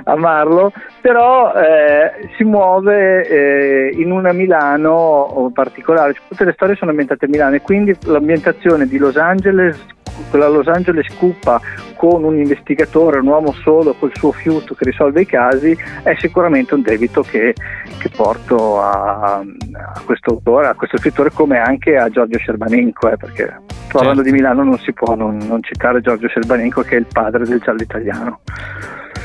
a 0.04 0.16
Marlo, 0.16 0.72
però 1.02 1.54
eh, 1.54 2.30
si 2.36 2.44
muove 2.44 3.28
eh, 3.28 3.96
in 3.96 4.12
una 4.12 4.34
Milano 4.34 5.52
particolare, 5.54 6.16
tutte 6.28 6.46
le 6.46 6.54
storie 6.54 6.76
sono 6.76 6.92
ambientate 6.92 7.26
a 7.26 7.30
Milano 7.30 7.56
e 7.56 7.62
quindi 7.62 7.96
l'ambientazione 8.06 8.88
di 8.88 8.98
Los 8.98 9.18
Angeles 9.18 9.86
quella 10.30 10.48
Los 10.48 10.68
Angeles 10.68 11.08
cupa 11.18 11.60
con 11.96 12.24
un 12.24 12.36
investigatore, 12.38 13.20
un 13.20 13.28
uomo 13.28 13.54
solo 13.54 13.94
col 13.94 14.12
suo 14.14 14.32
fiuto 14.32 14.74
che 14.74 14.86
risolve 14.86 15.22
i 15.22 15.26
casi, 15.26 15.78
è 16.04 16.16
sicuramente 16.20 16.74
un 16.74 16.82
debito 16.82 17.22
che, 17.22 17.54
che 17.98 18.10
porto 18.10 18.82
a, 18.82 19.40
a, 19.40 20.02
questo 20.06 20.32
autore, 20.32 20.68
a 20.68 20.74
questo 20.74 20.98
scrittore, 20.98 21.32
come 21.32 21.60
anche 21.60 21.96
a 21.96 22.10
Giorgio 22.10 22.38
Scerbanenko, 22.40 23.10
eh, 23.10 23.18
perché 23.18 23.46
parlando 23.92 24.22
certo. 24.22 24.24
di 24.24 24.32
Milano 24.32 24.64
non 24.64 24.80
si 24.80 24.92
può 24.92 25.16
non, 25.16 25.38
non 25.38 25.62
citare 25.64 26.02
Giorgio 26.02 26.28
Scerbanenko 26.28 26.82
che 26.82 26.96
è 26.96 27.00
il 27.00 27.08
padre 27.12 27.46
del 27.46 27.60
giallo 27.60 27.82
italiano. 27.82 28.40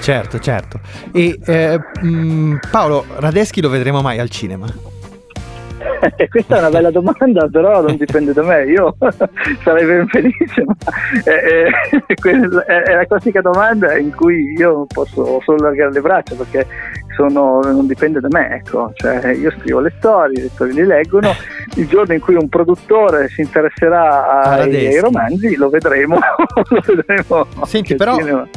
Certo, 0.01 0.38
certo. 0.38 0.81
E 1.12 1.38
eh, 1.44 1.81
mm, 2.05 2.57
Paolo, 2.70 3.05
Radeschi 3.16 3.61
lo 3.61 3.68
vedremo 3.68 4.01
mai 4.01 4.18
al 4.18 4.31
cinema? 4.31 4.66
Questa 6.28 6.56
è 6.56 6.58
una 6.58 6.70
bella 6.70 6.90
domanda, 6.90 7.48
però 7.48 7.82
non 7.82 7.96
dipende 7.96 8.32
da 8.32 8.42
me. 8.42 8.64
Io 8.64 8.96
sarei 9.62 9.87
ben 9.87 10.06
felice, 10.08 10.64
ma 10.64 10.74
è, 11.24 11.30
è, 11.30 12.82
è, 12.82 12.94
la 12.94 13.04
classica 13.04 13.40
domanda 13.40 13.96
in 13.96 14.14
cui 14.14 14.54
io 14.56 14.87
posso 14.87 15.40
solo 15.44 15.58
allargare 15.58 15.92
le 15.92 16.00
braccia 16.00 16.34
perché 16.34 16.66
sono, 17.14 17.61
non 17.61 17.87
dipende 17.87 18.20
da 18.20 18.28
me. 18.30 18.56
Ecco. 18.56 18.92
Cioè, 18.94 19.32
io 19.32 19.50
scrivo 19.58 19.80
le 19.80 19.92
storie, 19.98 20.38
i 20.38 20.42
lettori 20.42 20.72
li 20.72 20.84
leggono. 20.84 21.34
Il 21.74 21.88
giorno 21.88 22.14
in 22.14 22.20
cui 22.20 22.34
un 22.34 22.48
produttore 22.48 23.28
si 23.28 23.40
interesserà 23.40 24.42
ai, 24.52 24.87
ai 24.87 25.00
romanzi, 25.00 25.56
lo 25.56 25.68
vedremo. 25.68 26.18
lo 26.68 26.82
vedremo 26.84 27.46
Senti, 27.64 27.94
però 27.96 28.16
cinema. 28.16 28.48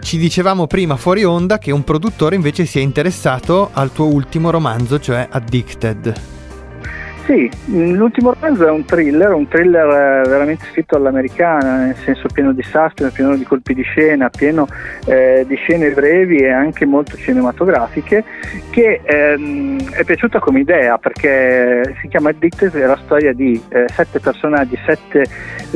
ci 0.00 0.18
dicevamo 0.18 0.66
prima 0.66 0.96
fuori 0.96 1.24
onda 1.24 1.58
che 1.58 1.72
un 1.72 1.84
produttore 1.84 2.36
invece 2.36 2.64
si 2.64 2.78
è 2.78 2.82
interessato 2.82 3.70
al 3.72 3.92
tuo 3.92 4.06
ultimo 4.06 4.50
romanzo, 4.50 5.00
cioè 5.00 5.26
Addicted. 5.30 6.37
Sì, 7.28 7.46
l'ultimo 7.66 8.32
romanzo 8.32 8.66
è 8.66 8.70
un 8.70 8.86
thriller, 8.86 9.34
un 9.34 9.46
thriller 9.46 9.86
eh, 9.86 10.28
veramente 10.30 10.64
scritto 10.70 10.96
all'americana, 10.96 11.84
nel 11.84 11.96
senso 11.96 12.26
pieno 12.32 12.54
di 12.54 12.62
suspense, 12.62 13.10
pieno 13.10 13.36
di 13.36 13.44
colpi 13.44 13.74
di 13.74 13.82
scena, 13.82 14.30
pieno 14.30 14.66
eh, 15.04 15.44
di 15.46 15.54
scene 15.56 15.90
brevi 15.90 16.38
e 16.38 16.48
anche 16.48 16.86
molto 16.86 17.18
cinematografiche, 17.18 18.24
che 18.70 19.02
ehm, 19.04 19.90
è 19.90 20.04
piaciuta 20.04 20.38
come 20.38 20.60
idea 20.60 20.96
perché 20.96 21.96
si 22.00 22.08
chiama 22.08 22.30
Addicted, 22.30 22.74
è 22.74 22.86
la 22.86 22.98
storia 23.04 23.34
di 23.34 23.62
eh, 23.68 23.84
sette 23.88 24.20
personaggi, 24.20 24.78
sette 24.86 25.26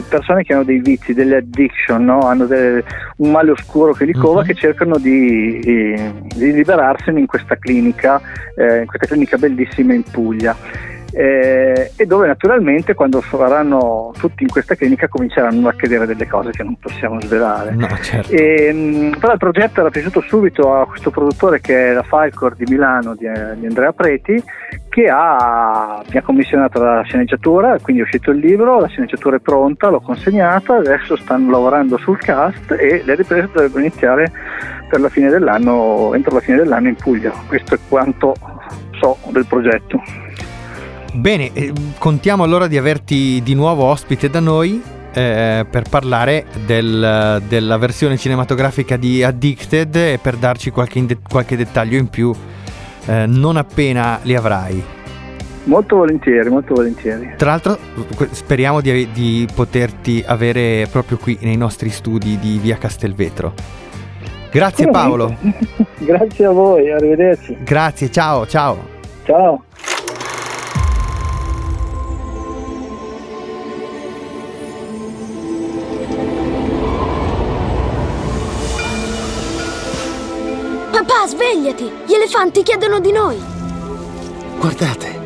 persone 0.09 0.45
che 0.45 0.55
hanno 0.55 0.65
dei 0.65 0.81
vizi, 0.81 1.13
delle 1.13 1.37
addiction, 1.37 2.03
no? 2.03 2.21
hanno 2.21 2.47
delle, 2.47 2.83
un 3.17 3.31
male 3.31 3.51
oscuro 3.51 3.93
che 3.93 4.07
li 4.07 4.15
cova, 4.15 4.41
uh-huh. 4.41 4.47
che 4.47 4.55
cercano 4.55 4.97
di, 4.97 5.59
di, 5.61 6.51
liberarsene 6.51 7.21
in 7.21 7.27
questa 7.27 7.57
clinica, 7.57 8.19
eh, 8.57 8.79
in 8.79 8.87
questa 8.87 9.07
clinica 9.07 9.37
bellissima 9.37 9.93
in 9.93 10.03
Puglia 10.03 10.57
eh, 11.13 11.93
e 11.95 12.07
dove 12.07 12.27
naturalmente 12.27 12.95
quando 12.95 13.21
saranno 13.21 14.13
tutti 14.19 14.43
in 14.43 14.49
questa 14.49 14.75
clinica 14.75 15.09
cominceranno 15.09 15.67
a 15.67 15.71
accadere 15.71 16.07
delle 16.07 16.27
cose 16.27 16.51
che 16.51 16.63
non 16.63 16.77
possiamo 16.79 17.21
svelare. 17.21 17.73
No, 17.75 17.89
certo. 18.01 18.33
e, 18.33 18.73
mh, 18.73 19.19
però 19.19 19.33
il 19.33 19.39
progetto 19.39 19.81
era 19.81 19.91
piaciuto 19.91 20.21
subito 20.23 20.75
a 20.75 20.87
questo 20.87 21.11
produttore 21.11 21.61
che 21.61 21.91
è 21.91 21.93
la 21.93 22.03
Falcor 22.03 22.55
di 22.55 22.65
Milano 22.67 23.15
di, 23.15 23.29
di 23.57 23.67
Andrea 23.67 23.93
Preti 23.93 24.43
che 24.89 25.09
ha, 25.09 26.03
mi 26.11 26.19
ha 26.19 26.23
commissionato 26.23 26.83
la 26.83 27.03
sceneggiatura, 27.03 27.79
quindi 27.81 28.03
è 28.03 28.05
uscito 28.05 28.31
il 28.31 28.39
libro, 28.39 28.79
la 28.79 28.89
sceneggiatura 28.89 29.37
è 29.37 29.41
pronta, 29.41 29.89
l'ho 29.89 30.03
consegnata, 30.03 30.77
adesso 30.77 31.17
stanno 31.17 31.51
lavorando 31.51 31.97
sul 31.97 32.19
cast 32.19 32.73
e 32.73 33.03
le 33.03 33.15
riprese 33.15 33.49
dovrebbero 33.51 33.81
iniziare 33.81 34.31
per 34.91 35.01
la 35.01 35.09
fine 35.09 35.31
dell'anno, 35.31 36.13
entro 36.15 36.35
la 36.35 36.41
fine 36.41 36.59
dell'anno 36.59 36.89
in 36.89 36.97
Puglia. 36.97 37.33
Questo 37.47 37.75
è 37.75 37.79
quanto 37.89 38.35
so 39.01 39.17
del 39.31 39.47
progetto. 39.47 40.22
Bene, 41.13 41.51
eh, 41.53 41.73
contiamo 41.99 42.43
allora 42.43 42.67
di 42.67 42.79
averti 42.79 43.41
di 43.43 43.55
nuovo 43.55 43.85
ospite 43.85 44.31
da 44.31 44.41
noi 44.41 44.83
eh, 45.15 45.67
per 45.69 45.83
parlare 45.91 46.47
del- 46.65 47.43
della 47.47 47.77
versione 47.77 48.17
cinematografica 48.17 48.97
di 48.97 49.23
Addicted 49.23 49.95
e 49.95 50.19
per 50.21 50.37
darci 50.37 50.71
qualche, 50.71 51.19
qualche 51.29 51.57
dettaglio 51.57 51.99
in 51.99 52.09
più 52.09 52.33
eh, 53.07 53.27
non 53.27 53.57
appena 53.59 54.19
li 54.23 54.35
avrai. 54.35 54.83
Molto 55.65 55.97
volentieri, 55.97 56.49
molto 56.49 56.75
volentieri. 56.75 57.35
Tra 57.37 57.51
l'altro 57.51 57.79
speriamo 58.31 58.81
di, 58.81 59.09
di 59.13 59.47
poterti 59.55 60.25
avere 60.27 60.89
proprio 60.91 61.19
qui 61.19 61.37
nei 61.43 61.57
nostri 61.57 61.91
studi 61.91 62.39
di 62.39 62.59
via 62.59 62.79
Castelvetro. 62.79 63.53
Grazie 64.51 64.89
Paolo, 64.91 65.35
Grazie 65.99 66.47
a 66.47 66.51
voi, 66.51 66.91
arrivederci. 66.91 67.59
grazie, 67.63 68.11
ciao, 68.11 68.47
ciao. 68.47 68.77
Ciao. 69.25 69.65
Svegliati! 81.63 81.91
Gli 82.07 82.15
elefanti 82.15 82.63
chiedono 82.63 82.99
di 82.99 83.13
noi! 83.13 83.41
Guardate. 84.59 85.21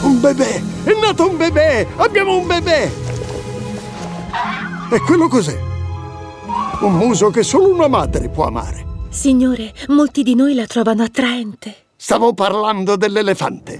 Un 0.00 0.20
bebè! 0.20 0.62
È 0.84 0.98
nato 1.00 1.28
un 1.28 1.36
bebè! 1.36 1.86
Abbiamo 1.96 2.36
un 2.36 2.46
bebè! 2.46 2.90
E 4.90 5.00
quello 5.00 5.28
cos'è? 5.28 5.58
Un 6.80 6.96
muso 6.96 7.30
che 7.30 7.42
solo 7.42 7.68
una 7.68 7.88
madre 7.88 8.28
può 8.28 8.46
amare. 8.46 8.86
Signore, 9.10 9.72
molti 9.88 10.22
di 10.22 10.34
noi 10.34 10.54
la 10.54 10.66
trovano 10.66 11.02
attraente. 11.02 11.76
Stavo 11.96 12.32
parlando 12.32 12.96
dell'elefante. 12.96 13.78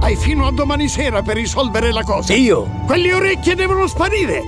Hai 0.00 0.14
fino 0.16 0.46
a 0.46 0.52
domani 0.52 0.86
sera 0.86 1.22
per 1.22 1.34
risolvere 1.34 1.90
la 1.90 2.04
cosa. 2.04 2.34
Io? 2.34 2.68
Quelle 2.86 3.12
orecchie 3.12 3.56
devono 3.56 3.86
sparire! 3.86 4.42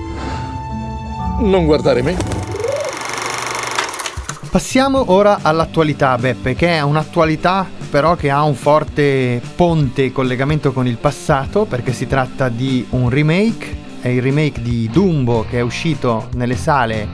Non 1.41 1.65
guardare 1.65 2.01
me. 2.01 2.38
Passiamo 4.49 5.11
ora 5.11 5.39
all'attualità, 5.41 6.17
Beppe, 6.17 6.55
che 6.55 6.69
è 6.69 6.81
un'attualità 6.81 7.67
però 7.89 8.15
che 8.15 8.29
ha 8.29 8.43
un 8.43 8.55
forte 8.55 9.41
ponte 9.55 10.11
collegamento 10.11 10.71
con 10.71 10.85
il 10.87 10.97
passato, 10.97 11.65
perché 11.65 11.91
si 11.91 12.07
tratta 12.07 12.49
di 12.49 12.85
un 12.91 13.09
remake, 13.09 13.77
è 14.01 14.09
il 14.09 14.21
remake 14.21 14.61
di 14.61 14.89
Dumbo 14.91 15.45
che 15.49 15.57
è 15.57 15.61
uscito 15.61 16.29
nelle 16.35 16.55
sale 16.55 17.07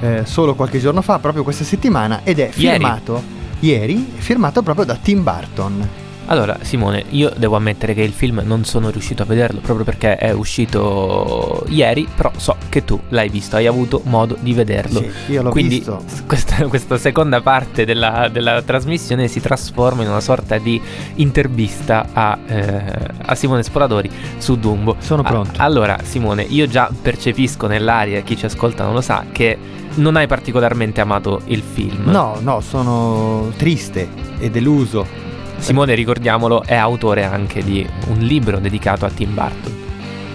eh, 0.00 0.22
solo 0.24 0.54
qualche 0.54 0.80
giorno 0.80 1.02
fa, 1.02 1.18
proprio 1.18 1.42
questa 1.44 1.64
settimana, 1.64 2.20
ed 2.24 2.38
è 2.38 2.50
Ieri. 2.54 2.78
firmato 2.78 3.34
ieri, 3.60 4.12
firmato 4.16 4.62
proprio 4.62 4.84
da 4.84 4.96
Tim 4.96 5.22
Burton. 5.22 6.05
Allora, 6.28 6.58
Simone, 6.62 7.04
io 7.10 7.32
devo 7.36 7.54
ammettere 7.56 7.94
che 7.94 8.02
il 8.02 8.12
film 8.12 8.42
non 8.44 8.64
sono 8.64 8.90
riuscito 8.90 9.22
a 9.22 9.26
vederlo 9.26 9.60
proprio 9.60 9.84
perché 9.84 10.16
è 10.16 10.32
uscito 10.32 11.64
ieri, 11.68 12.08
però 12.14 12.32
so 12.36 12.56
che 12.68 12.84
tu 12.84 13.00
l'hai 13.10 13.28
visto, 13.28 13.56
hai 13.56 13.66
avuto 13.66 14.00
modo 14.04 14.36
di 14.40 14.52
vederlo. 14.52 15.00
Sì, 15.00 15.32
io 15.32 15.42
l'ho 15.42 15.50
Quindi 15.50 15.76
visto. 15.76 16.02
Questa, 16.26 16.66
questa 16.66 16.98
seconda 16.98 17.40
parte 17.40 17.84
della, 17.84 18.28
della 18.28 18.60
trasmissione 18.62 19.28
si 19.28 19.40
trasforma 19.40 20.02
in 20.02 20.08
una 20.08 20.20
sorta 20.20 20.58
di 20.58 20.80
intervista 21.16 22.08
a, 22.12 22.36
eh, 22.46 22.82
a 23.24 23.34
Simone 23.36 23.62
Sporadori 23.62 24.10
su 24.38 24.58
Dumbo. 24.58 24.96
Sono 24.98 25.22
A- 25.22 25.28
pronto. 25.28 25.52
allora, 25.62 25.98
Simone, 26.02 26.42
io 26.42 26.66
già 26.66 26.90
percepisco 27.00 27.68
nell'aria, 27.68 28.20
chi 28.22 28.36
ci 28.36 28.46
ascolta 28.46 28.82
non 28.82 28.94
lo 28.94 29.00
sa, 29.00 29.26
che 29.30 29.56
non 29.94 30.16
hai 30.16 30.26
particolarmente 30.26 31.00
amato 31.00 31.42
il 31.46 31.62
film. 31.62 32.10
No, 32.10 32.38
no, 32.40 32.60
sono 32.60 33.52
triste 33.56 34.08
e 34.38 34.50
deluso. 34.50 35.26
Simone, 35.58 35.94
ricordiamolo, 35.94 36.62
è 36.62 36.74
autore 36.74 37.24
anche 37.24 37.62
di 37.62 37.86
un 38.08 38.18
libro 38.18 38.58
dedicato 38.58 39.04
a 39.04 39.10
Tim 39.10 39.34
Burton. 39.34 39.84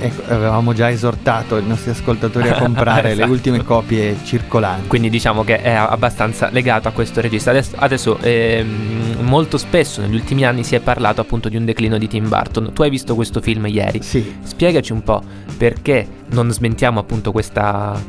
Ecco, 0.03 0.23
avevamo 0.34 0.73
già 0.73 0.89
esortato 0.89 1.57
i 1.60 1.65
nostri 1.65 1.91
ascoltatori 1.91 2.49
a 2.49 2.55
comprare 2.57 3.10
le 3.10 3.12
Esatto. 3.13 3.31
ultime 3.31 3.63
copie 3.63 4.17
circolanti. 4.23 4.88
Quindi 4.88 5.12
diciamo 5.12 5.43
che 5.43 5.62
è 5.62 5.69
abbastanza 5.73 6.49
legato 6.49 6.88
a 6.88 6.91
questo 6.91 7.21
regista. 7.21 7.51
Adesso, 7.51 7.75
adesso, 7.77 8.17
ehm, 8.19 9.17
molto 9.21 9.60
spesso 9.60 10.01
negli 10.01 10.15
ultimi 10.15 10.43
anni 10.43 10.63
si 10.63 10.73
è 10.73 10.79
parlato 10.79 11.21
appunto 11.21 11.49
di 11.49 11.55
un 11.55 11.65
declino 11.65 11.99
di 11.99 12.07
Tim 12.07 12.27
Burton. 12.27 12.73
Tu 12.73 12.81
hai 12.81 12.89
visto 12.89 13.13
questo 13.13 13.41
film 13.41 13.67
ieri. 13.67 14.01
Sì. 14.01 14.38
Spiegaci 14.41 14.91
un 14.91 15.03
po' 15.03 15.21
perché 15.55 16.07
non 16.31 16.49
smentiamo 16.51 16.99
appunto 16.99 17.31
questa 17.31 18.01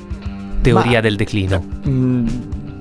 teoria 0.62 0.92
Ma- 0.94 1.01
del 1.01 1.16
declino. 1.16 1.62
Mm, 1.87 2.27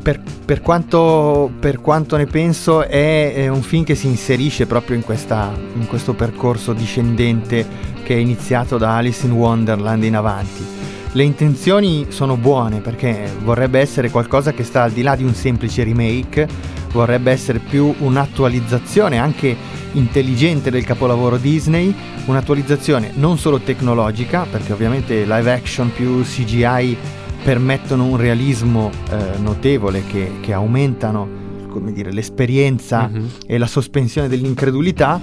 per, 0.01 0.19
per 0.45 0.61
quanto, 0.61 1.51
per 1.59 1.79
quanto 1.79 2.17
ne 2.17 2.25
penso 2.25 2.81
è, 2.81 3.33
è 3.33 3.47
un 3.47 3.61
film 3.61 3.83
che 3.83 3.95
si 3.95 4.07
inserisce 4.07 4.65
proprio 4.65 4.95
in, 4.95 5.03
questa, 5.03 5.53
in 5.75 5.87
questo 5.87 6.13
percorso 6.13 6.73
discendente 6.73 7.65
che 8.03 8.15
è 8.15 8.17
iniziato 8.17 8.77
da 8.77 8.97
Alice 8.97 9.25
in 9.25 9.33
Wonderland 9.33 10.03
in 10.03 10.15
avanti. 10.15 10.65
Le 11.13 11.23
intenzioni 11.23 12.07
sono 12.09 12.37
buone 12.37 12.79
perché 12.79 13.29
vorrebbe 13.43 13.79
essere 13.79 14.09
qualcosa 14.09 14.53
che 14.53 14.63
sta 14.63 14.83
al 14.83 14.91
di 14.91 15.01
là 15.01 15.15
di 15.15 15.23
un 15.23 15.33
semplice 15.33 15.83
remake, 15.83 16.47
vorrebbe 16.91 17.31
essere 17.31 17.59
più 17.59 17.93
un'attualizzazione 17.99 19.17
anche 19.17 19.55
intelligente 19.93 20.71
del 20.71 20.85
capolavoro 20.85 21.37
Disney, 21.37 21.93
un'attualizzazione 22.25 23.11
non 23.15 23.37
solo 23.37 23.59
tecnologica, 23.59 24.45
perché 24.49 24.71
ovviamente 24.71 25.25
live 25.25 25.51
action 25.51 25.91
più 25.93 26.23
CGI 26.23 26.97
permettono 27.43 28.05
un 28.05 28.17
realismo 28.17 28.89
eh, 29.09 29.37
notevole 29.39 30.03
che, 30.05 30.33
che 30.41 30.53
aumentano 30.53 31.39
come 31.69 31.93
dire, 31.93 32.11
l'esperienza 32.11 33.07
Mhm. 33.07 33.29
e 33.47 33.57
la 33.57 33.65
sospensione 33.67 34.27
dell'incredulità, 34.27 35.19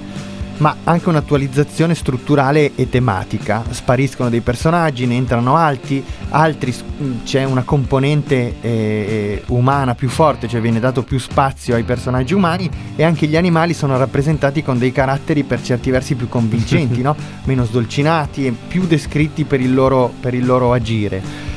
ma 0.59 0.75
anche 0.85 1.09
un'attualizzazione 1.11 1.95
strutturale 1.95 2.73
e 2.75 2.89
tematica. 2.89 3.63
Spariscono 3.69 4.29
dei 4.31 4.41
personaggi, 4.41 5.07
ne 5.07 5.15
entrano 5.17 5.57
altri, 5.57 6.03
altri 6.31 6.73
mh, 6.75 7.05
c'è 7.25 7.45
una 7.45 7.63
componente 7.63 8.55
eh, 8.63 9.43
umana 9.49 9.95
più 9.95 10.09
forte, 10.09 10.49
cioè 10.49 10.61
viene 10.63 10.81
dato 10.81 11.03
più 11.03 11.19
spazio 11.19 11.75
ai 11.75 11.85
personaggi 11.85 12.33
umani 12.35 12.69
e 12.97 13.05
anche 13.05 13.27
gli 13.27 13.37
animali 13.37 13.75
sono 13.75 13.97
rappresentati 13.99 14.63
con 14.65 14.79
dei 14.79 14.91
caratteri 14.91 15.45
per 15.45 15.63
certi 15.63 15.91
versi 15.91 16.15
più 16.17 16.29
convincenti, 16.29 17.03
no? 17.03 17.15
meno 17.45 17.65
sdolcinati 17.65 18.47
e 18.47 18.53
più 18.67 18.87
descritti 18.87 19.45
per 19.45 19.61
il 19.61 19.73
loro, 19.75 20.11
per 20.19 20.33
il 20.35 20.45
loro 20.47 20.73
agire. 20.73 21.48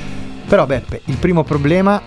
Però 0.52 0.66
Beppe, 0.66 1.00
il 1.06 1.16
primo 1.16 1.46
problema 1.46 2.02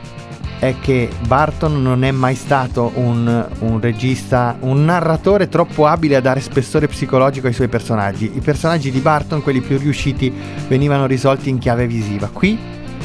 è 0.59 0.75
che 0.79 1.09
Barton 1.27 1.81
non 1.81 2.05
è 2.05 2.11
mai 2.11 2.35
stato 2.35 2.93
un, 2.97 3.49
un 3.61 3.81
regista, 3.81 4.59
un 4.61 4.85
narratore 4.85 5.49
troppo 5.49 5.87
abile 5.87 6.17
a 6.17 6.21
dare 6.21 6.41
spessore 6.41 6.87
psicologico 6.87 7.47
ai 7.47 7.55
suoi 7.55 7.69
personaggi. 7.69 8.33
I 8.35 8.41
personaggi 8.41 8.91
di 8.91 9.01
Barton, 9.01 9.43
quelli 9.43 9.63
più 9.63 9.79
riusciti, 9.79 10.31
venivano 10.69 11.07
risolti 11.07 11.49
in 11.49 11.57
chiave 11.57 11.87
visiva. 11.87 12.29
Qui 12.31 12.59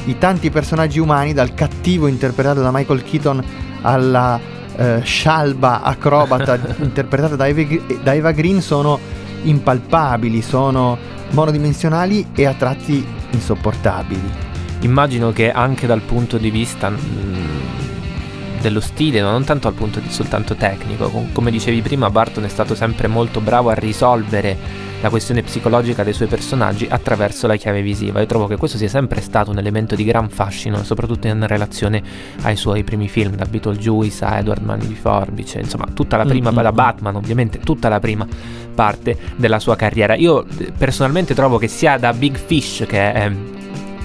i 0.08 0.18
tanti 0.18 0.50
personaggi 0.50 1.00
umani, 1.00 1.32
dal 1.32 1.54
cattivo 1.54 2.08
interpretato 2.08 2.60
da 2.60 2.72
Michael 2.74 3.02
Keaton 3.02 3.42
alla 3.84 4.38
eh, 4.76 5.00
scialba 5.06 5.84
acrobata 5.84 6.60
interpretata 6.84 7.38
da 7.38 7.48
Eva, 7.48 7.82
da 8.04 8.14
Eva 8.14 8.32
Green, 8.34 8.60
sono 8.62 9.00
impalpabili, 9.44 10.42
sono 10.42 10.98
monodimensionali 11.30 12.28
e 12.36 12.46
a 12.46 12.54
tratti 12.56 13.08
insopportabili. 13.32 14.49
Immagino 14.82 15.32
che 15.32 15.52
anche 15.52 15.88
dal 15.88 16.02
punto 16.02 16.38
di 16.38 16.50
vista 16.50 16.90
mm, 16.90 18.60
dello 18.62 18.80
stile, 18.80 19.22
no? 19.22 19.32
non 19.32 19.44
tanto 19.44 19.70
dal 19.70 19.78
punto 19.78 20.00
di 20.00 20.10
soltanto 20.10 20.56
tecnico, 20.56 21.10
com- 21.10 21.32
come 21.32 21.52
dicevi 21.52 21.82
prima, 21.82 22.10
Barton 22.10 22.46
è 22.46 22.50
stato 22.50 22.76
sempre 22.76 23.08
molto 23.08 23.42
bravo 23.42 23.70
a 23.70 23.74
risolvere 23.74 24.88
la 25.02 25.10
questione 25.10 25.42
psicologica 25.44 26.04
dei 26.04 26.14
suoi 26.14 26.28
personaggi 26.28 26.86
attraverso 26.90 27.48
la 27.48 27.56
chiave 27.56 27.82
visiva. 27.82 28.20
Io 28.20 28.26
trovo 28.26 28.48
che 28.48 28.58
questo 28.58 28.78
sia 28.78 28.90
sempre 28.90 29.22
stato 29.22 29.50
un 29.52 29.58
elemento 29.58 29.96
di 29.96 30.04
gran 30.04 30.30
fascino, 30.30 30.84
soprattutto 30.84 31.28
in 31.28 31.46
relazione 31.48 32.02
ai 32.42 32.56
suoi 32.56 32.84
primi 32.84 33.08
film, 33.08 33.36
da 33.36 33.46
Beetlejuice 33.46 34.26
a 34.26 34.38
Edward 34.40 34.64
Mani 34.64 34.88
di 34.88 34.96
Forbice, 34.96 35.60
insomma, 35.60 35.86
tutta 35.94 36.18
la 36.18 36.26
prima, 36.26 36.52
Mm-mm. 36.52 36.62
da 36.62 36.72
Batman 36.72 37.16
ovviamente, 37.16 37.60
tutta 37.60 37.88
la 37.88 38.00
prima 38.00 38.28
parte 38.76 39.18
della 39.36 39.60
sua 39.60 39.76
carriera. 39.76 40.16
Io 40.16 40.46
eh, 40.58 40.72
personalmente 40.78 41.34
trovo 41.34 41.58
che 41.58 41.68
sia 41.68 41.98
da 41.98 42.12
Big 42.14 42.38
Fish 42.38 42.86
che 42.88 43.14
è, 43.14 43.32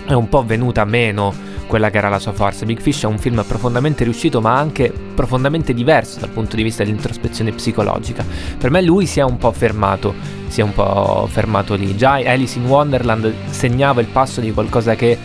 è 0.06 0.12
un 0.12 0.28
po' 0.28 0.44
venuta 0.44 0.84
meno 0.84 1.32
quella 1.66 1.90
che 1.90 1.98
era 1.98 2.08
la 2.08 2.18
sua 2.18 2.32
forza. 2.32 2.64
Big 2.64 2.80
Fish 2.80 3.04
è 3.04 3.06
un 3.06 3.18
film 3.18 3.42
profondamente 3.46 4.04
riuscito, 4.04 4.40
ma 4.40 4.56
anche 4.56 4.92
profondamente 5.14 5.72
diverso 5.72 6.20
dal 6.20 6.28
punto 6.28 6.56
di 6.56 6.62
vista 6.62 6.84
dell'introspezione 6.84 7.52
psicologica. 7.52 8.24
Per 8.58 8.70
me 8.70 8.82
lui 8.82 9.06
si 9.06 9.20
è 9.20 9.22
un 9.22 9.38
po' 9.38 9.52
fermato, 9.52 10.14
si 10.48 10.60
è 10.60 10.62
un 10.62 10.72
po' 10.72 11.26
fermato 11.30 11.74
lì. 11.74 11.96
Già 11.96 12.12
Alice 12.12 12.58
in 12.58 12.66
Wonderland 12.66 13.32
segnava 13.50 14.00
il 14.00 14.08
passo 14.08 14.40
di 14.40 14.52
qualcosa 14.52 14.94
che 14.94 15.18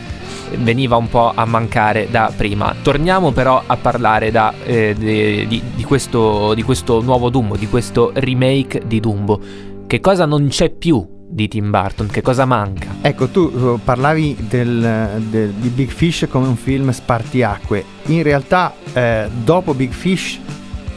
veniva 0.58 0.96
un 0.96 1.10
po' 1.10 1.32
a 1.34 1.46
mancare 1.46 2.08
da 2.10 2.32
prima. 2.36 2.74
Torniamo 2.82 3.32
però 3.32 3.62
a 3.66 3.78
parlare 3.78 4.32
da, 4.32 4.54
eh, 4.64 4.96
di, 4.98 5.62
di- 5.76 5.84
questo, 5.84 6.54
di 6.54 6.64
questo 6.64 7.02
nuovo 7.02 7.30
Dumbo, 7.30 7.56
di 7.56 7.68
questo 7.68 8.12
remake 8.16 8.82
di 8.86 9.00
Dumbo. 9.00 9.40
Che 9.86 10.00
cosa 10.00 10.26
non 10.26 10.48
c'è 10.48 10.70
più 10.70 11.18
di 11.30 11.48
Tim 11.48 11.70
Burton? 11.70 12.08
Che 12.08 12.22
cosa 12.22 12.46
manca? 12.46 12.88
Ecco, 13.02 13.28
tu 13.28 13.52
eh, 13.54 13.80
parlavi 13.84 14.36
del- 14.50 15.22
del- 15.30 15.52
di 15.52 15.70
Big 15.70 15.90
Fish 15.90 16.28
come 16.30 16.48
un 16.48 16.56
film 16.56 16.90
spartiacque. 16.92 17.84
In 18.08 18.24
realtà, 18.24 18.74
eh, 18.94 19.30
dopo 19.44 19.74
Big 19.74 19.92
Fish, 19.92 20.40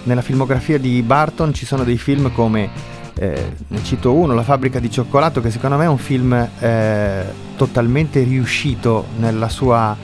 nella 0.04 0.22
filmografia 0.22 0.78
di 0.78 1.02
Barton 1.02 1.52
ci 1.54 1.66
sono 1.66 1.84
dei 1.84 1.98
film 1.98 2.32
come 2.32 2.90
eh, 3.14 3.52
ne 3.68 3.84
cito 3.84 4.14
uno, 4.14 4.32
La 4.32 4.42
fabbrica 4.42 4.78
di 4.78 4.90
cioccolato, 4.90 5.42
che 5.42 5.50
secondo 5.50 5.76
me 5.76 5.84
è 5.84 5.88
un 5.88 5.98
film 5.98 6.32
eh, 6.32 7.24
totalmente 7.56 8.22
riuscito 8.22 9.04
nella 9.18 9.50
sua 9.50 9.94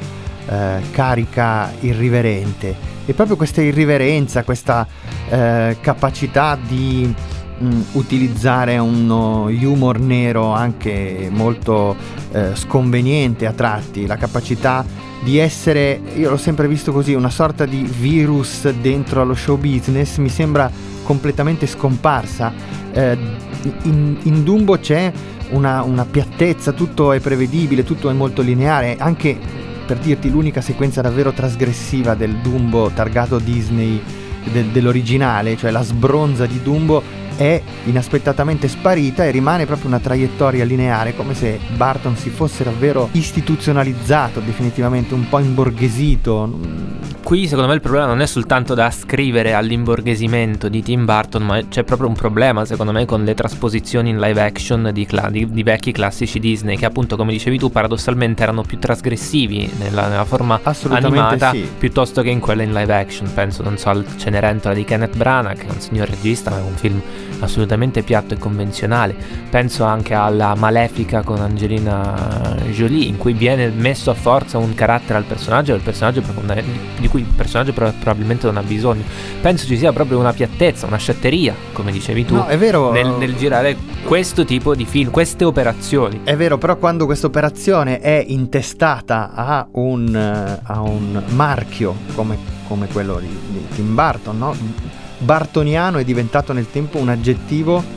eh, 0.46 0.80
carica 0.90 1.72
irriverente. 1.80 2.76
E 3.06 3.14
proprio 3.14 3.36
questa 3.36 3.62
irriverenza, 3.62 4.44
questa 4.44 4.86
eh, 5.30 5.78
capacità 5.80 6.58
di 6.60 7.12
mh, 7.58 7.80
utilizzare 7.92 8.78
uno 8.78 9.44
humor 9.44 9.98
nero 9.98 10.52
anche 10.52 11.28
molto 11.30 11.96
eh, 12.32 12.54
sconveniente 12.54 13.46
a 13.46 13.52
tratti, 13.52 14.06
la 14.06 14.16
capacità 14.16 14.84
di 15.22 15.38
essere, 15.38 16.00
io 16.14 16.30
l'ho 16.30 16.36
sempre 16.36 16.68
visto 16.68 16.92
così, 16.92 17.14
una 17.14 17.30
sorta 17.30 17.66
di 17.66 17.82
virus 17.82 18.68
dentro 18.70 19.20
allo 19.20 19.34
show 19.34 19.56
business, 19.56 20.18
mi 20.18 20.28
sembra 20.28 20.70
completamente 21.02 21.66
scomparsa. 21.66 22.52
Eh, 22.92 23.18
in, 23.82 24.16
in, 24.22 24.44
Dumbo 24.44 24.78
c'è 24.78 25.12
una, 25.50 25.82
una, 25.82 26.04
piattezza, 26.04 26.72
tutto 26.72 27.12
è 27.12 27.20
prevedibile, 27.20 27.82
tutto 27.82 28.10
è 28.10 28.12
molto 28.12 28.42
lineare, 28.42 28.96
anche 28.98 29.36
per 29.86 29.98
dirti 29.98 30.30
l'unica 30.30 30.60
sequenza 30.60 31.00
davvero 31.00 31.32
trasgressiva 31.32 32.14
del 32.14 32.36
Dumbo 32.36 32.90
targato 32.90 33.38
Disney 33.38 34.00
del, 34.52 34.66
dell'originale, 34.66 35.56
cioè 35.56 35.70
la 35.70 35.82
sbronza 35.82 36.46
di 36.46 36.60
Dumbo 36.62 37.02
è 37.38 37.62
inaspettatamente 37.84 38.66
sparita 38.66 39.24
e 39.24 39.30
rimane 39.30 39.64
proprio 39.64 39.86
una 39.86 40.00
traiettoria 40.00 40.64
lineare, 40.64 41.14
come 41.14 41.34
se 41.34 41.60
Barton 41.76 42.16
si 42.16 42.30
fosse 42.30 42.64
davvero 42.64 43.08
istituzionalizzato, 43.12 44.40
definitivamente 44.40 45.14
un 45.14 45.28
po' 45.28 45.38
imborghesito. 45.38 47.06
Qui 47.22 47.46
secondo 47.46 47.68
me 47.68 47.74
il 47.74 47.80
problema 47.80 48.06
non 48.06 48.20
è 48.20 48.26
soltanto 48.26 48.74
da 48.74 48.86
ascrivere 48.86 49.52
all'imborghesimento 49.52 50.68
di 50.68 50.82
Tim 50.82 51.04
Burton, 51.04 51.42
ma 51.42 51.68
c'è 51.68 51.84
proprio 51.84 52.08
un 52.08 52.14
problema 52.14 52.64
secondo 52.64 52.90
me 52.90 53.04
con 53.04 53.22
le 53.22 53.34
trasposizioni 53.34 54.10
in 54.10 54.18
live 54.18 54.40
action 54.40 54.90
di, 54.92 55.06
cla- 55.06 55.28
di, 55.30 55.48
di 55.48 55.62
vecchi 55.62 55.92
classici 55.92 56.40
Disney, 56.40 56.76
che 56.76 56.86
appunto 56.86 57.16
come 57.16 57.32
dicevi 57.32 57.58
tu 57.58 57.70
paradossalmente 57.70 58.42
erano 58.42 58.62
più 58.62 58.78
trasgressivi 58.78 59.70
nella, 59.78 60.08
nella 60.08 60.24
forma 60.24 60.60
animata 60.88 61.50
sì. 61.50 61.68
piuttosto 61.78 62.22
che 62.22 62.30
in 62.30 62.40
quella 62.40 62.62
in 62.62 62.72
live 62.72 62.94
action. 62.94 63.30
Penso, 63.32 63.62
non 63.62 63.76
so, 63.76 63.90
al 63.90 64.04
Cenerentola 64.16 64.74
di 64.74 64.84
Kenneth 64.84 65.16
Branagh, 65.16 65.58
che 65.58 65.66
è 65.66 65.70
un 65.70 65.80
signor 65.80 66.08
regista, 66.08 66.50
ma 66.50 66.58
è 66.58 66.62
un 66.62 66.76
film 66.76 67.00
assolutamente 67.40 68.02
piatto 68.02 68.34
e 68.34 68.38
convenzionale. 68.38 69.14
Penso 69.50 69.84
anche 69.84 70.14
alla 70.14 70.54
Malefica 70.54 71.22
con 71.22 71.40
Angelina 71.40 72.56
Jolie, 72.70 73.06
in 73.06 73.16
cui 73.16 73.32
viene 73.32 73.68
messo 73.68 74.10
a 74.10 74.14
forza 74.14 74.58
un 74.58 74.74
carattere 74.74 75.18
al 75.18 75.24
personaggio, 75.24 75.78
personaggio 75.82 76.22
di 76.98 77.08
cui 77.08 77.20
il 77.20 77.26
personaggio 77.34 77.72
probabilmente 77.72 78.46
non 78.46 78.56
ha 78.56 78.62
bisogno. 78.62 79.02
Penso 79.40 79.66
ci 79.66 79.76
sia 79.76 79.92
proprio 79.92 80.18
una 80.18 80.32
piattezza, 80.32 80.86
una 80.86 80.96
sciatteria, 80.96 81.54
come 81.72 81.92
dicevi 81.92 82.24
tu, 82.24 82.34
no, 82.34 82.46
vero, 82.56 82.92
nel, 82.92 83.08
nel 83.18 83.36
girare 83.36 83.76
questo 84.04 84.44
tipo 84.44 84.74
di 84.74 84.84
film, 84.84 85.10
queste 85.10 85.44
operazioni. 85.44 86.20
È 86.24 86.36
vero, 86.36 86.58
però 86.58 86.76
quando 86.76 87.06
questa 87.06 87.26
operazione 87.26 88.00
è 88.00 88.24
intestata 88.26 89.32
a 89.34 89.66
un, 89.72 90.58
a 90.62 90.80
un 90.80 91.22
marchio 91.28 91.94
come, 92.14 92.36
come 92.66 92.86
quello 92.88 93.18
di, 93.18 93.28
di 93.28 93.66
Tim 93.74 93.94
Burton, 93.94 94.38
no? 94.38 95.06
Bartoniano 95.18 95.98
è 95.98 96.04
diventato 96.04 96.52
nel 96.52 96.70
tempo 96.70 96.98
un 96.98 97.08
aggettivo 97.08 97.96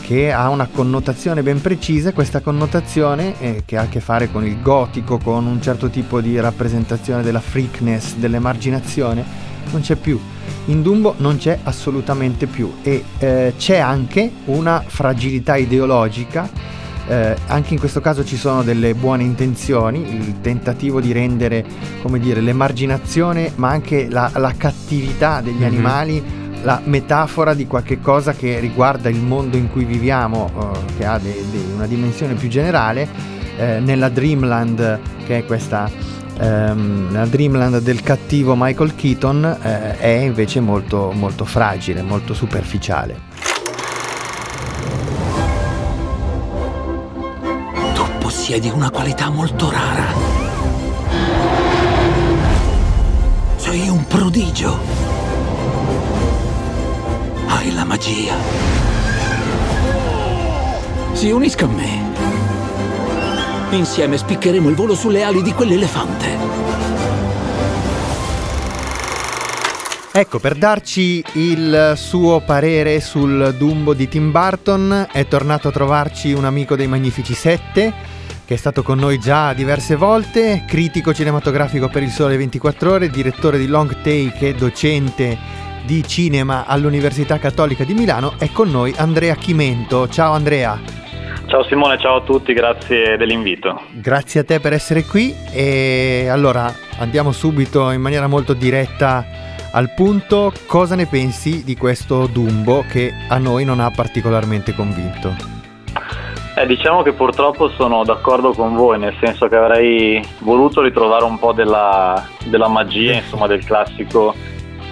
che 0.00 0.32
ha 0.32 0.48
una 0.48 0.68
connotazione 0.70 1.42
ben 1.42 1.60
precisa, 1.60 2.12
questa 2.12 2.40
connotazione 2.40 3.40
eh, 3.40 3.62
che 3.64 3.78
ha 3.78 3.82
a 3.82 3.88
che 3.88 4.00
fare 4.00 4.30
con 4.30 4.44
il 4.44 4.60
gotico, 4.60 5.18
con 5.18 5.46
un 5.46 5.62
certo 5.62 5.88
tipo 5.88 6.20
di 6.20 6.38
rappresentazione 6.38 7.22
della 7.22 7.40
freakness, 7.40 8.16
dell'emarginazione, 8.16 9.24
non 9.70 9.80
c'è 9.80 9.96
più. 9.96 10.20
In 10.66 10.82
Dumbo 10.82 11.14
non 11.18 11.38
c'è 11.38 11.58
assolutamente 11.62 12.46
più 12.46 12.74
e 12.82 13.02
eh, 13.18 13.54
c'è 13.56 13.78
anche 13.78 14.30
una 14.46 14.82
fragilità 14.86 15.56
ideologica, 15.56 16.50
eh, 17.06 17.36
anche 17.46 17.72
in 17.72 17.78
questo 17.78 18.00
caso 18.00 18.24
ci 18.24 18.36
sono 18.36 18.62
delle 18.62 18.94
buone 18.94 19.22
intenzioni, 19.22 20.16
il 20.16 20.40
tentativo 20.42 21.00
di 21.00 21.12
rendere, 21.12 21.64
come 22.02 22.18
dire, 22.18 22.40
l'emarginazione 22.40 23.52
ma 23.56 23.70
anche 23.70 24.08
la, 24.10 24.30
la 24.34 24.52
cattività 24.54 25.40
degli 25.40 25.54
mm-hmm. 25.54 25.64
animali 25.64 26.42
la 26.64 26.80
metafora 26.82 27.52
di 27.52 27.66
qualche 27.66 28.00
cosa 28.00 28.32
che 28.32 28.58
riguarda 28.58 29.10
il 29.10 29.20
mondo 29.20 29.56
in 29.56 29.70
cui 29.70 29.84
viviamo, 29.84 30.50
uh, 30.54 30.96
che 30.96 31.04
ha 31.04 31.18
de- 31.18 31.44
de- 31.50 31.72
una 31.74 31.86
dimensione 31.86 32.34
più 32.34 32.48
generale, 32.48 33.06
eh, 33.56 33.80
nella 33.80 34.08
Dreamland, 34.08 34.98
che 35.26 35.38
è 35.38 35.44
questa 35.44 35.90
um, 36.40 37.08
nella 37.10 37.26
Dreamland 37.26 37.78
del 37.80 38.02
cattivo 38.02 38.54
Michael 38.56 38.94
Keaton, 38.94 39.58
eh, 39.62 39.98
è 39.98 40.08
invece 40.08 40.60
molto, 40.60 41.12
molto 41.12 41.44
fragile, 41.44 42.02
molto 42.02 42.32
superficiale. 42.32 43.20
Tu 47.94 48.02
possiedi 48.18 48.70
una 48.70 48.90
qualità 48.90 49.28
molto 49.28 49.70
rara. 49.70 50.32
Sei 53.56 53.88
un 53.88 54.04
prodigio 54.06 54.93
hai 57.64 57.72
la 57.72 57.84
magia. 57.84 58.34
Si 61.12 61.30
unisca 61.30 61.64
a 61.64 61.68
me. 61.68 62.12
Insieme 63.70 64.18
spiccheremo 64.18 64.68
il 64.68 64.74
volo 64.74 64.94
sulle 64.94 65.22
ali 65.22 65.42
di 65.42 65.52
quell'elefante. 65.52 66.52
Ecco, 70.16 70.38
per 70.38 70.54
darci 70.54 71.24
il 71.32 71.94
suo 71.96 72.40
parere 72.40 73.00
sul 73.00 73.54
Dumbo 73.58 73.94
di 73.94 74.08
Tim 74.08 74.30
Burton 74.30 75.08
è 75.10 75.26
tornato 75.26 75.68
a 75.68 75.72
trovarci 75.72 76.32
un 76.32 76.44
amico 76.44 76.76
dei 76.76 76.86
Magnifici 76.86 77.34
7 77.34 78.12
che 78.44 78.54
è 78.54 78.56
stato 78.58 78.82
con 78.82 78.98
noi 78.98 79.18
già 79.18 79.54
diverse 79.54 79.96
volte, 79.96 80.64
critico 80.68 81.14
cinematografico 81.14 81.88
per 81.88 82.02
il 82.02 82.10
Sole 82.10 82.36
24 82.36 82.92
ore, 82.92 83.08
direttore 83.08 83.56
di 83.56 83.66
Long 83.66 84.02
Take 84.02 84.48
e 84.48 84.54
docente 84.54 85.53
di 85.84 86.02
cinema 86.06 86.64
all'Università 86.66 87.38
Cattolica 87.38 87.84
di 87.84 87.94
Milano, 87.94 88.34
è 88.38 88.50
con 88.50 88.70
noi 88.70 88.94
Andrea 88.96 89.34
Chimento. 89.34 90.08
Ciao 90.08 90.32
Andrea. 90.32 90.80
Ciao 91.46 91.62
Simone, 91.64 91.98
ciao 91.98 92.16
a 92.16 92.20
tutti, 92.22 92.52
grazie 92.52 93.16
dell'invito. 93.16 93.82
Grazie 93.92 94.40
a 94.40 94.44
te 94.44 94.60
per 94.60 94.72
essere 94.72 95.04
qui 95.04 95.34
e 95.52 96.26
allora 96.28 96.72
andiamo 96.98 97.32
subito 97.32 97.90
in 97.90 98.00
maniera 98.00 98.26
molto 98.26 98.54
diretta 98.54 99.24
al 99.72 99.92
punto. 99.94 100.52
Cosa 100.66 100.94
ne 100.94 101.06
pensi 101.06 101.62
di 101.62 101.76
questo 101.76 102.26
Dumbo 102.26 102.84
che 102.88 103.12
a 103.28 103.38
noi 103.38 103.64
non 103.64 103.78
ha 103.78 103.90
particolarmente 103.90 104.74
convinto? 104.74 105.34
Eh, 106.56 106.66
diciamo 106.66 107.02
che 107.02 107.12
purtroppo 107.12 107.68
sono 107.70 108.04
d'accordo 108.04 108.52
con 108.52 108.74
voi, 108.74 108.98
nel 108.98 109.14
senso 109.20 109.48
che 109.48 109.56
avrei 109.56 110.24
voluto 110.38 110.80
ritrovare 110.82 111.24
un 111.24 111.38
po' 111.38 111.52
della, 111.52 112.26
della 112.44 112.68
magia, 112.68 113.14
insomma, 113.14 113.48
del 113.48 113.64
classico 113.64 114.34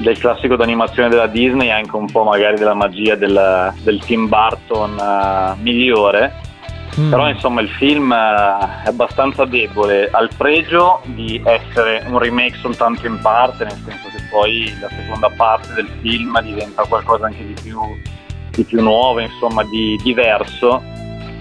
del 0.02 0.18
classico 0.18 0.56
d'animazione 0.56 1.08
della 1.08 1.26
Disney 1.26 1.70
anche 1.70 1.96
un 1.96 2.10
po' 2.10 2.24
magari 2.24 2.58
della 2.58 2.74
magia 2.74 3.14
del, 3.14 3.72
del 3.82 3.98
Tim 4.04 4.28
Burton 4.28 4.96
uh, 4.98 5.62
migliore. 5.62 6.50
Mm. 7.00 7.08
Però 7.08 7.26
insomma 7.26 7.62
il 7.62 7.70
film 7.70 8.10
uh, 8.10 8.84
è 8.84 8.88
abbastanza 8.88 9.46
debole, 9.46 10.10
ha 10.10 10.20
il 10.20 10.28
pregio 10.36 11.00
di 11.04 11.40
essere 11.42 12.04
un 12.06 12.18
remake 12.18 12.58
soltanto 12.58 13.06
in 13.06 13.18
parte, 13.22 13.64
nel 13.64 13.80
senso 13.86 14.08
che 14.08 14.22
poi 14.30 14.74
la 14.78 14.88
seconda 14.88 15.30
parte 15.34 15.72
del 15.72 15.88
film 16.02 16.38
diventa 16.42 16.84
qualcosa 16.84 17.26
anche 17.26 17.46
di 17.46 17.54
più, 17.62 17.80
di 18.50 18.64
più 18.64 18.82
nuovo, 18.82 19.20
insomma 19.20 19.64
di 19.64 19.98
diverso. 20.02 20.82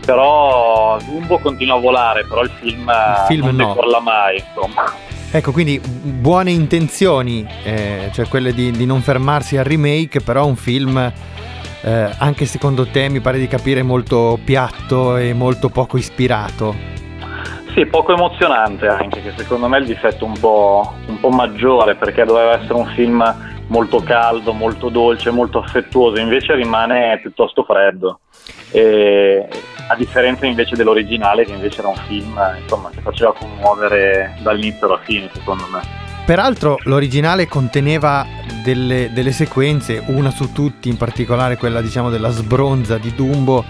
Però 0.06 0.97
Dumbo 1.06 1.38
continua 1.39 1.76
a 1.76 1.80
volare, 1.80 2.26
però 2.26 2.41
il 2.41 2.52
film, 2.60 2.89
il 2.89 3.24
film 3.28 3.45
non 3.47 3.56
no. 3.56 3.67
decolla 3.67 4.00
mai, 4.00 4.38
insomma. 4.38 5.11
Ecco, 5.34 5.54
quindi 5.54 5.80
buone 5.80 6.52
intenzioni, 6.52 7.48
eh, 7.63 8.10
cioè 8.12 8.28
quelle 8.28 8.54
di, 8.54 8.70
di, 8.72 8.86
non 8.86 9.00
fermarsi 9.00 9.56
al 9.56 9.63
remake, 9.63 10.20
però 10.20 10.46
un 10.46 10.58
film, 10.58 10.98
eh, 10.98 12.10
anche 12.17 12.44
secondo 12.46 12.86
te, 12.88 13.08
mi 13.08 13.22
pare 13.22 13.39
di 13.39 13.48
capire, 13.48 13.82
molto 13.82 14.38
piatto 14.44 15.15
e 15.15 15.34
molto 15.34 15.70
poco 15.70 15.98
ispirato. 15.98 16.76
Sì, 17.74 17.86
poco 17.86 18.13
emozionante 18.13 18.88
anche, 18.88 19.22
che 19.22 19.32
secondo 19.38 19.70
me 19.70 19.78
è 19.78 19.80
il 19.80 19.86
difetto 19.86 20.26
un 20.26 20.38
po', 20.38 20.96
un 21.08 21.17
po' 21.22 21.30
maggiore, 21.30 21.96
perché 21.96 22.26
doveva 22.26 22.60
essere 22.60 22.74
un 22.74 22.88
film 22.88 23.24
molto 23.71 24.03
caldo, 24.03 24.51
molto 24.51 24.89
dolce, 24.89 25.31
molto 25.31 25.60
affettuoso, 25.60 26.19
invece 26.19 26.53
rimane 26.53 27.17
piuttosto 27.21 27.63
freddo. 27.63 28.19
E 28.69 29.47
a 29.88 29.95
differenza 29.95 30.45
invece 30.45 30.75
dell'originale 30.75 31.45
che 31.45 31.53
invece 31.53 31.79
era 31.79 31.88
un 31.88 31.95
film 32.07 32.39
insomma, 32.62 32.89
che 32.89 33.01
faceva 33.01 33.34
commuovere 33.34 34.38
dall'inizio 34.41 34.88
alla 34.88 34.99
fine 34.99 35.29
secondo 35.34 35.65
me. 35.71 35.81
Peraltro 36.25 36.77
l'originale 36.84 37.47
conteneva 37.47 38.25
delle, 38.63 39.12
delle 39.12 39.31
sequenze, 39.31 40.03
una 40.07 40.29
su 40.29 40.51
tutti, 40.51 40.88
in 40.88 40.97
particolare 40.97 41.57
quella 41.57 41.81
diciamo 41.81 42.10
della 42.10 42.29
sbronza 42.29 42.97
di 42.97 43.13
Dumbo, 43.15 43.63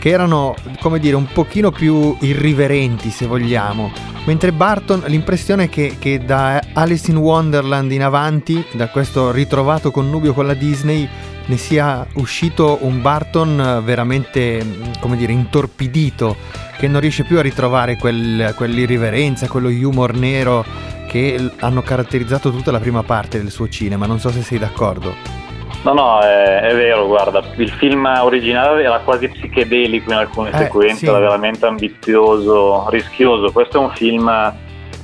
che 0.00 0.08
erano, 0.08 0.54
come 0.80 0.98
dire, 0.98 1.14
un 1.14 1.26
pochino 1.30 1.70
più 1.70 2.16
irriverenti 2.20 3.10
se 3.10 3.26
vogliamo. 3.26 3.92
Mentre 4.24 4.50
Barton, 4.50 5.02
l'impressione 5.06 5.68
che, 5.68 5.96
che 5.98 6.24
dà 6.24 6.58
Alice 6.72 7.10
in 7.10 7.18
Wonderland 7.18 7.92
in 7.92 8.02
avanti, 8.02 8.64
da 8.72 8.88
questo 8.88 9.30
ritrovato 9.30 9.90
connubio 9.90 10.32
con 10.32 10.46
la 10.46 10.54
Disney, 10.54 11.06
ne 11.44 11.56
sia 11.58 12.06
uscito 12.14 12.78
un 12.80 13.02
Barton 13.02 13.82
veramente, 13.84 14.64
come 15.00 15.18
dire, 15.18 15.32
intorpidito, 15.32 16.34
che 16.78 16.88
non 16.88 17.02
riesce 17.02 17.24
più 17.24 17.36
a 17.36 17.42
ritrovare 17.42 17.98
quel, 17.98 18.54
quell'irriverenza, 18.56 19.48
quello 19.48 19.68
humor 19.68 20.14
nero 20.14 20.64
che 21.08 21.50
hanno 21.58 21.82
caratterizzato 21.82 22.50
tutta 22.50 22.70
la 22.70 22.80
prima 22.80 23.02
parte 23.02 23.36
del 23.36 23.50
suo 23.50 23.68
cinema. 23.68 24.06
Non 24.06 24.18
so 24.18 24.30
se 24.30 24.40
sei 24.40 24.58
d'accordo. 24.58 25.39
No, 25.82 25.94
no, 25.94 26.20
è, 26.20 26.60
è 26.60 26.74
vero, 26.74 27.06
guarda, 27.06 27.42
il 27.56 27.70
film 27.70 28.04
originale 28.20 28.82
era 28.82 28.98
quasi 28.98 29.28
psichedelico 29.28 30.10
in 30.12 30.18
alcune 30.18 30.50
Eh, 30.50 30.56
sequenze, 30.58 30.96
sì. 30.96 31.06
era 31.06 31.18
veramente 31.18 31.64
ambizioso, 31.66 32.86
rischioso. 32.90 33.50
Questo 33.50 33.78
è 33.78 33.80
un 33.80 33.90
film 33.92 34.54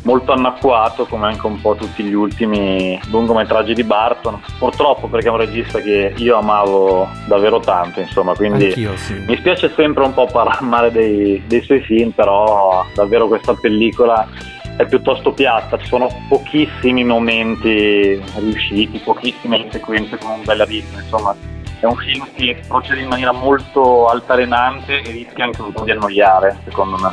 molto 0.02 0.32
anacquato, 0.32 1.06
come 1.06 1.26
anche 1.26 1.46
un 1.46 1.60
po' 1.60 1.74
tutti 1.74 2.04
gli 2.04 2.12
ultimi 2.12 2.98
lungometraggi 3.10 3.74
di 3.74 3.82
Barton. 3.84 4.40
Purtroppo 4.58 5.08
perché 5.08 5.28
è 5.28 5.30
un 5.30 5.38
regista 5.38 5.80
che 5.80 6.12
io 6.16 6.36
amavo 6.36 7.08
davvero 7.26 7.58
tanto, 7.58 8.00
insomma, 8.00 8.34
quindi 8.34 8.70
sì. 8.72 9.14
mi 9.26 9.36
spiace 9.36 9.72
sempre 9.74 10.04
un 10.04 10.14
po' 10.14 10.26
parlare 10.26 10.60
male 10.64 10.92
dei, 10.92 11.42
dei 11.46 11.62
suoi 11.62 11.80
film, 11.80 12.10
però 12.10 12.84
davvero 12.94 13.26
questa 13.28 13.54
pellicola 13.54 14.28
è 14.76 14.86
piuttosto 14.86 15.32
piatta, 15.32 15.78
ci 15.78 15.86
sono 15.86 16.08
pochissimi 16.28 17.04
momenti 17.04 18.20
riusciti, 18.36 18.98
pochissime 18.98 19.66
sequenze 19.70 20.18
con 20.18 20.32
un 20.32 20.44
bel 20.44 20.64
ritmo, 20.66 20.98
insomma 20.98 21.34
è 21.80 21.84
un 21.84 21.96
film 21.96 22.26
che 22.34 22.62
procede 22.66 23.00
in 23.00 23.08
maniera 23.08 23.32
molto 23.32 24.06
altalenante 24.06 25.02
e 25.02 25.10
rischia 25.10 25.44
anche 25.44 25.62
un 25.62 25.72
po' 25.72 25.84
di 25.84 25.90
annoiare, 25.90 26.58
secondo 26.64 26.96
me. 26.96 27.12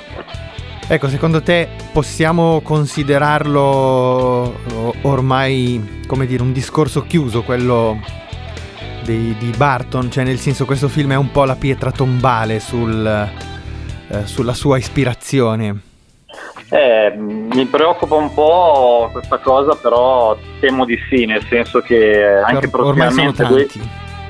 Ecco, 0.87 1.07
secondo 1.07 1.41
te 1.41 1.69
possiamo 1.91 2.61
considerarlo 2.61 3.61
o- 3.61 4.93
ormai, 5.03 6.01
come 6.07 6.25
dire, 6.25 6.43
un 6.43 6.51
discorso 6.51 7.03
chiuso, 7.03 7.43
quello 7.43 7.99
dei- 9.03 9.35
di 9.37 9.51
Barton? 9.55 10.11
Cioè, 10.11 10.23
nel 10.23 10.39
senso, 10.39 10.65
questo 10.65 10.89
film 10.89 11.13
è 11.13 11.17
un 11.17 11.31
po' 11.31 11.45
la 11.45 11.55
pietra 11.55 11.91
tombale 11.91 12.59
sul, 12.59 13.05
eh, 14.09 14.25
sulla 14.25 14.53
sua 14.53 14.77
ispirazione. 14.77 15.91
Eh, 16.73 17.13
mi 17.15 17.65
preoccupa 17.67 18.15
un 18.15 18.33
po' 18.33 19.07
questa 19.11 19.37
cosa, 19.37 19.75
però 19.75 20.35
temo 20.59 20.85
di 20.85 20.97
sì, 21.07 21.25
nel 21.25 21.43
senso 21.43 21.81
che 21.81 22.41
anche 22.43 22.67
Or- 22.73 22.85
ormai 22.85 23.11
sono 23.11 23.31
prossimamente 23.31 23.67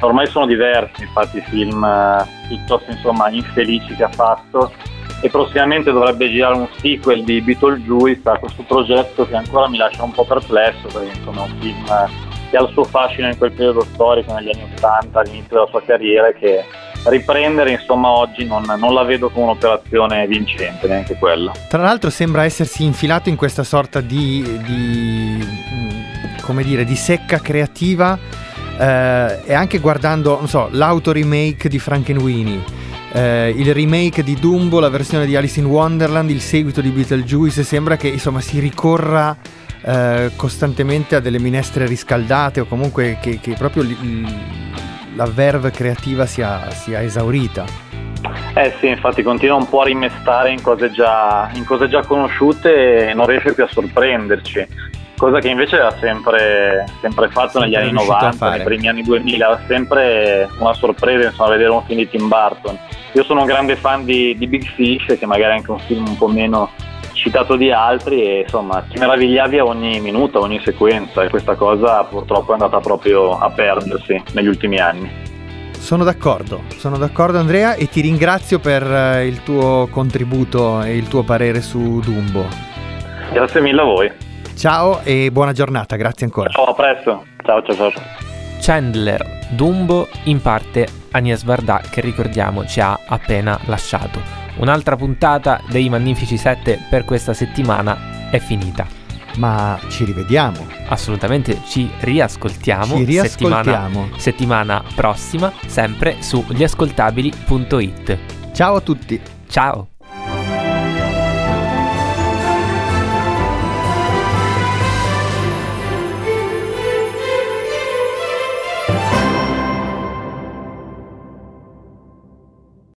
ormai 0.02 0.28
sono 0.28 0.46
diversi 0.46 1.04
infatti 1.04 1.38
i 1.38 1.44
film 1.48 1.82
eh, 1.82 2.26
piuttosto 2.50 2.92
insomma 2.92 3.30
infelici 3.30 3.96
che 3.96 4.04
ha 4.04 4.10
fatto. 4.10 4.74
E 5.22 5.30
prossimamente 5.30 5.94
dovrebbe 5.94 6.30
girare 6.30 6.56
un 6.56 6.68
sequel 6.80 7.24
di 7.24 7.40
Beetlejuice 7.40 8.30
a 8.30 8.38
questo 8.38 8.64
progetto 8.64 9.26
che 9.26 9.38
ancora 9.38 9.70
mi 9.70 9.78
lascia 9.78 10.04
un 10.04 10.12
po' 10.12 10.26
perplesso 10.26 10.90
perché 10.92 11.18
insomma 11.18 11.46
è 11.46 11.50
un 11.50 11.58
film 11.62 11.86
che 12.50 12.58
ha 12.58 12.62
il 12.62 12.70
suo 12.74 12.84
fascino 12.84 13.30
in 13.30 13.38
quel 13.38 13.54
periodo 13.54 13.86
storico 13.94 14.34
negli 14.34 14.50
anni 14.54 14.70
80 14.76 15.18
all'inizio 15.18 15.56
della 15.56 15.68
sua 15.68 15.82
carriera 15.82 16.28
e 16.28 16.34
che 16.34 16.66
riprendere 17.06 17.72
insomma 17.72 18.10
oggi 18.10 18.46
non, 18.46 18.64
non 18.78 18.94
la 18.94 19.04
vedo 19.04 19.30
come 19.30 19.46
un'operazione 19.46 20.26
vincente 20.28 20.88
neanche 20.88 21.16
quella. 21.16 21.52
Tra 21.68 21.82
l'altro 21.82 22.10
sembra 22.10 22.44
essersi 22.44 22.84
infilato 22.84 23.30
in 23.30 23.36
questa 23.36 23.64
sorta 23.64 24.02
di, 24.02 24.42
di, 24.66 25.46
mm, 25.74 26.40
come 26.42 26.64
dire, 26.64 26.86
di 26.86 26.96
secca 26.96 27.40
creativa 27.40 28.18
eh, 28.78 29.40
e 29.46 29.54
anche 29.54 29.80
guardando, 29.80 30.38
non 30.38 30.48
so, 30.48 30.68
l'auto-remake 30.72 31.70
di 31.70 31.80
Frankenweenie, 31.80 32.64
eh, 33.14 33.54
il 33.56 33.74
remake 33.74 34.24
di 34.24 34.36
Dumbo, 34.40 34.80
la 34.80 34.90
versione 34.90 35.26
di 35.26 35.36
Alice 35.36 35.60
in 35.60 35.66
Wonderland, 35.66 36.30
il 36.30 36.42
seguito 36.42 36.82
di 36.82 36.90
Beetlejuice, 36.90 37.64
sembra 37.64 37.96
che 37.96 38.08
insomma 38.08 38.42
si 38.42 38.60
ricorra 38.60 39.36
eh, 39.82 40.32
costantemente 40.36 41.16
a 41.16 41.20
delle 41.20 41.40
minestre 41.40 41.86
riscaldate 41.86 42.62
o 42.62 42.66
comunque 42.66 43.18
che, 43.22 43.40
che 43.40 43.54
proprio 43.54 43.84
la 45.16 45.26
verve 45.26 45.72
creativa 45.72 46.26
sia, 46.26 46.70
sia 46.72 47.02
esaurita. 47.02 47.66
Eh 48.56 48.74
sì, 48.80 48.88
infatti 48.88 49.24
continua 49.24 49.56
un 49.56 49.68
po' 49.68 49.82
a 49.82 49.86
rimestare 49.86 50.52
in 50.52 50.62
cose 50.62 50.92
già, 50.92 51.50
in 51.54 51.66
cose 51.66 51.90
già 51.90 52.06
conosciute 52.06 53.10
e 53.10 53.14
non 53.14 53.26
riesce 53.26 53.54
più 53.54 53.64
a 53.64 53.68
sorprenderci. 53.68 54.92
Cosa 55.18 55.40
che 55.40 55.50
invece 55.50 55.78
ha 55.80 55.92
sempre, 56.00 56.86
sempre 57.02 57.30
fatto 57.30 57.60
negli 57.60 57.76
anni 57.76 57.90
riuscito 57.90 58.14
a 58.14 58.20
90, 58.20 58.38
fare. 58.38 58.56
nei 58.58 58.66
primi 58.66 58.88
anni 58.88 59.04
2000, 59.04 59.46
era 59.46 59.62
sempre 59.68 60.50
una 60.60 60.74
sorpresa 60.74 61.30
insomma, 61.30 61.50
vedere 61.50 61.70
un 61.70 61.84
film 61.84 62.00
di 62.00 62.10
Tim 62.10 62.28
Burton. 62.28 62.78
Io 63.14 63.24
sono 63.24 63.42
un 63.42 63.46
grande 63.46 63.76
fan 63.76 64.06
di, 64.06 64.36
di 64.38 64.48
Big 64.48 64.66
Fish, 64.66 65.18
che 65.18 65.26
magari 65.26 65.54
è 65.54 65.58
anche 65.58 65.72
un 65.72 65.80
film 65.80 66.08
un 66.08 66.18
po' 66.18 66.28
meno 66.28 66.70
citato 67.24 67.56
di 67.56 67.72
altri 67.72 68.22
e 68.22 68.40
insomma 68.42 68.82
ti 68.82 69.00
meravigliavi 69.00 69.58
a 69.58 69.64
ogni 69.64 70.02
minuto, 70.02 70.40
a 70.40 70.42
ogni 70.42 70.60
sequenza 70.62 71.24
e 71.24 71.30
questa 71.30 71.56
cosa 71.56 72.04
purtroppo 72.04 72.52
è 72.52 72.54
andata 72.54 72.80
proprio 72.80 73.40
a 73.40 73.50
perdersi 73.50 74.22
negli 74.34 74.48
ultimi 74.48 74.78
anni. 74.80 75.10
Sono 75.72 76.04
d'accordo, 76.04 76.64
sono 76.78 76.98
d'accordo 76.98 77.40
Andrea 77.40 77.76
e 77.76 77.88
ti 77.88 78.02
ringrazio 78.02 78.60
per 78.60 78.84
eh, 78.84 79.26
il 79.26 79.42
tuo 79.44 79.88
contributo 79.90 80.82
e 80.82 80.98
il 80.98 81.08
tuo 81.08 81.24
parere 81.24 81.62
su 81.62 82.00
Dumbo. 82.00 82.46
Grazie 83.32 83.62
mille 83.62 83.82
a 83.82 83.86
voi. 83.86 84.12
Ciao 84.56 85.00
e 85.04 85.32
buona 85.32 85.54
giornata, 85.54 85.96
grazie 85.96 86.26
ancora. 86.26 86.50
Ciao, 86.50 86.66
a 86.66 86.74
presto. 86.74 87.26
Ciao, 87.44 87.64
ciao, 87.64 87.76
ciao. 87.76 87.92
Chandler, 88.62 89.48
Dumbo, 89.50 90.08
in 90.26 90.42
parte 90.42 90.88
Agnès 91.12 91.44
Varda 91.44 91.82
che 91.90 92.02
ricordiamo 92.02 92.66
ci 92.66 92.80
ha 92.80 93.00
appena 93.08 93.58
lasciato. 93.66 94.43
Un'altra 94.58 94.96
puntata 94.96 95.62
dei 95.70 95.90
Magnifici 95.90 96.38
7 96.38 96.86
per 96.90 97.06
questa 97.06 97.34
settimana 97.34 98.30
è 98.30 98.40
finita. 98.40 98.86
Ma 99.38 99.80
ci 99.90 100.06
rivediamo. 100.06 100.68
Assolutamente 100.88 101.62
ci 101.66 101.90
riascoltiamo. 102.00 102.98
Ci 102.98 103.04
riascoltiamo. 103.04 104.10
Settimana, 104.16 104.20
settimana 104.20 104.84
prossima, 104.96 105.52
sempre 105.66 106.18
su 106.22 106.46
gliascoltabili.it. 106.48 108.18
Ciao 108.54 108.76
a 108.76 108.82
tutti. 108.82 109.20
Ciao. 109.48 109.93